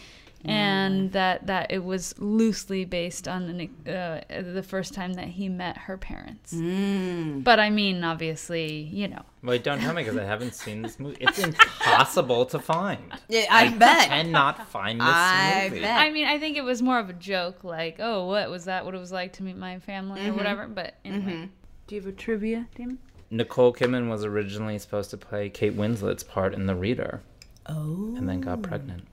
And 0.43 1.09
mm. 1.09 1.13
that, 1.13 1.47
that 1.47 1.71
it 1.71 1.83
was 1.83 2.13
loosely 2.19 2.85
based 2.85 3.27
on 3.27 3.43
an, 3.43 3.91
uh, 3.91 4.21
the 4.53 4.61
first 4.61 4.93
time 4.93 5.13
that 5.13 5.27
he 5.27 5.49
met 5.49 5.77
her 5.77 5.97
parents. 5.97 6.53
Mm. 6.53 7.43
But 7.43 7.59
I 7.59 7.69
mean, 7.69 8.03
obviously, 8.03 8.73
you 8.73 9.07
know, 9.07 9.23
Wait, 9.41 9.63
don't 9.63 9.79
tell 9.79 9.93
me 9.93 10.03
because 10.03 10.17
I 10.17 10.23
haven't 10.25 10.53
seen 10.53 10.81
this 10.81 10.99
movie. 10.99 11.17
It's 11.19 11.39
impossible 11.39 12.45
to 12.47 12.59
find. 12.59 13.11
Yeah, 13.27 13.45
I 13.49 13.69
bet. 13.69 14.09
Cannot 14.09 14.67
find 14.69 14.99
this 14.99 15.07
I 15.09 15.67
movie. 15.69 15.81
bet. 15.81 15.99
I 15.99 16.11
mean, 16.11 16.27
I 16.27 16.37
think 16.37 16.57
it 16.57 16.63
was 16.63 16.81
more 16.81 16.99
of 16.99 17.09
a 17.09 17.13
joke, 17.13 17.63
like, 17.63 17.97
oh, 17.99 18.27
what 18.27 18.49
was 18.49 18.65
that? 18.65 18.85
What 18.85 18.93
it 18.93 18.99
was 18.99 19.11
like 19.11 19.33
to 19.33 19.43
meet 19.43 19.57
my 19.57 19.79
family 19.79 20.21
or 20.21 20.25
mm-hmm. 20.25 20.37
whatever. 20.37 20.67
But 20.67 20.95
anyway, 21.03 21.33
mm-hmm. 21.33 21.45
do 21.87 21.95
you 21.95 22.01
have 22.01 22.09
a 22.09 22.15
trivia, 22.15 22.67
Damon? 22.75 22.99
Nicole 23.31 23.73
Kidman 23.73 24.09
was 24.09 24.23
originally 24.23 24.77
supposed 24.77 25.09
to 25.09 25.17
play 25.17 25.49
Kate 25.49 25.75
Winslet's 25.75 26.23
part 26.23 26.53
in 26.53 26.67
The 26.67 26.75
Reader 26.75 27.21
Oh, 27.67 28.13
and 28.15 28.29
then 28.29 28.41
got 28.41 28.61
pregnant. 28.61 29.07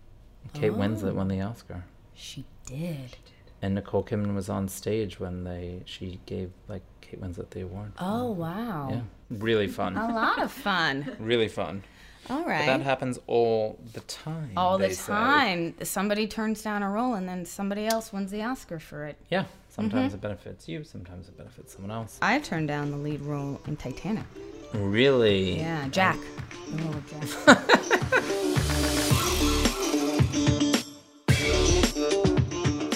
Kate 0.54 0.72
Winslet 0.72 1.14
won 1.14 1.28
the 1.28 1.40
Oscar. 1.40 1.84
she 2.14 2.44
did. 2.66 3.16
And 3.62 3.74
Nicole 3.76 4.02
Kidman 4.04 4.34
was 4.34 4.48
on 4.48 4.68
stage 4.68 5.20
when 5.20 5.44
they 5.44 5.82
she 5.84 6.18
gave 6.26 6.50
like 6.68 6.82
Kate 7.00 7.20
Winslet 7.20 7.50
the 7.50 7.60
award. 7.62 7.92
Oh 7.98 8.30
wow, 8.32 8.88
Yeah. 8.90 9.00
Really 9.30 9.68
fun. 9.68 9.96
a 9.96 10.12
lot 10.12 10.40
of 10.42 10.50
fun. 10.52 11.16
Really 11.20 11.48
fun. 11.48 11.82
All 12.30 12.44
right. 12.44 12.66
But 12.66 12.78
that 12.78 12.80
happens 12.82 13.18
all 13.26 13.78
the 13.94 14.00
time. 14.02 14.52
all 14.56 14.78
the 14.78 14.88
they 14.88 14.92
say. 14.94 15.12
time. 15.12 15.74
Somebody 15.82 16.26
turns 16.28 16.62
down 16.62 16.82
a 16.82 16.88
role 16.90 17.14
and 17.14 17.28
then 17.28 17.44
somebody 17.44 17.86
else 17.86 18.12
wins 18.12 18.30
the 18.30 18.42
Oscar 18.42 18.78
for 18.78 19.06
it. 19.06 19.16
Yeah. 19.30 19.44
Sometimes 19.68 20.08
Mm-hmm. 20.12 20.14
it 20.16 20.20
benefits 20.20 20.68
you, 20.68 20.84
sometimes 20.84 21.28
it 21.28 21.36
benefits 21.36 21.72
someone 21.72 21.90
else. 21.90 22.18
I 22.22 22.38
turned 22.40 22.68
down 22.68 22.90
the 22.90 22.96
lead 22.98 23.22
role 23.22 23.60
in 23.66 23.76
Titanic. 23.76 24.24
Really? 24.74 25.58
Yeah, 25.58 25.88
Jack. 25.88 26.18
The 26.70 26.82
role 26.82 26.94
of 26.94 27.46
Jack. 27.46 28.32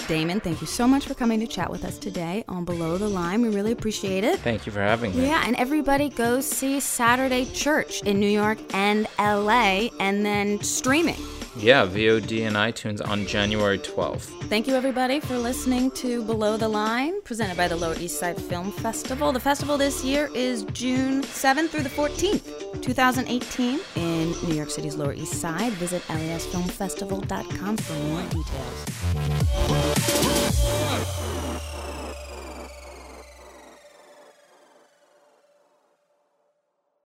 Damon, 0.07 0.39
thank 0.39 0.61
you 0.61 0.67
so 0.67 0.87
much 0.87 1.05
for 1.05 1.13
coming 1.13 1.39
to 1.41 1.47
chat 1.47 1.69
with 1.69 1.83
us 1.83 1.97
today 1.97 2.45
on 2.47 2.63
Below 2.63 2.97
the 2.97 3.09
Line. 3.09 3.41
We 3.41 3.49
really 3.49 3.73
appreciate 3.73 4.23
it. 4.23 4.39
Thank 4.39 4.65
you 4.65 4.71
for 4.71 4.79
having 4.79 5.13
me. 5.13 5.27
Yeah, 5.27 5.43
and 5.45 5.55
everybody 5.57 6.07
go 6.07 6.39
see 6.39 6.79
Saturday 6.79 7.45
Church 7.45 8.01
in 8.03 8.17
New 8.17 8.29
York 8.29 8.57
and 8.73 9.05
LA 9.19 9.89
and 9.99 10.25
then 10.25 10.61
streaming. 10.61 11.19
Yeah, 11.57 11.87
VOD 11.87 12.45
and 12.45 12.55
iTunes 12.55 13.05
on 13.05 13.25
January 13.25 13.79
12th. 13.79 14.43
Thank 14.43 14.67
you, 14.67 14.75
everybody, 14.75 15.19
for 15.19 15.37
listening 15.37 15.89
to 15.91 16.23
Below 16.23 16.55
the 16.55 16.69
Line, 16.69 17.19
presented 17.23 17.57
by 17.57 17.67
the 17.67 17.75
Lower 17.75 17.95
East 17.99 18.19
Side 18.19 18.39
Film 18.39 18.71
Festival. 18.71 19.31
The 19.31 19.39
festival 19.39 19.75
this 19.77 20.05
year 20.05 20.29
is 20.35 20.63
June 20.65 21.23
7th 21.23 21.69
through 21.69 21.81
the 21.81 21.89
14th, 21.89 22.66
2018 22.87 23.79
in 23.97 24.31
New 24.47 24.55
York 24.55 24.69
City's 24.69 24.95
Lower 24.95 25.11
East 25.11 25.33
Side. 25.41 25.73
Visit 25.73 26.01
LESFilmFestival.com 26.03 27.75
for 27.75 27.93
more 27.93 28.21
details. 28.29 28.85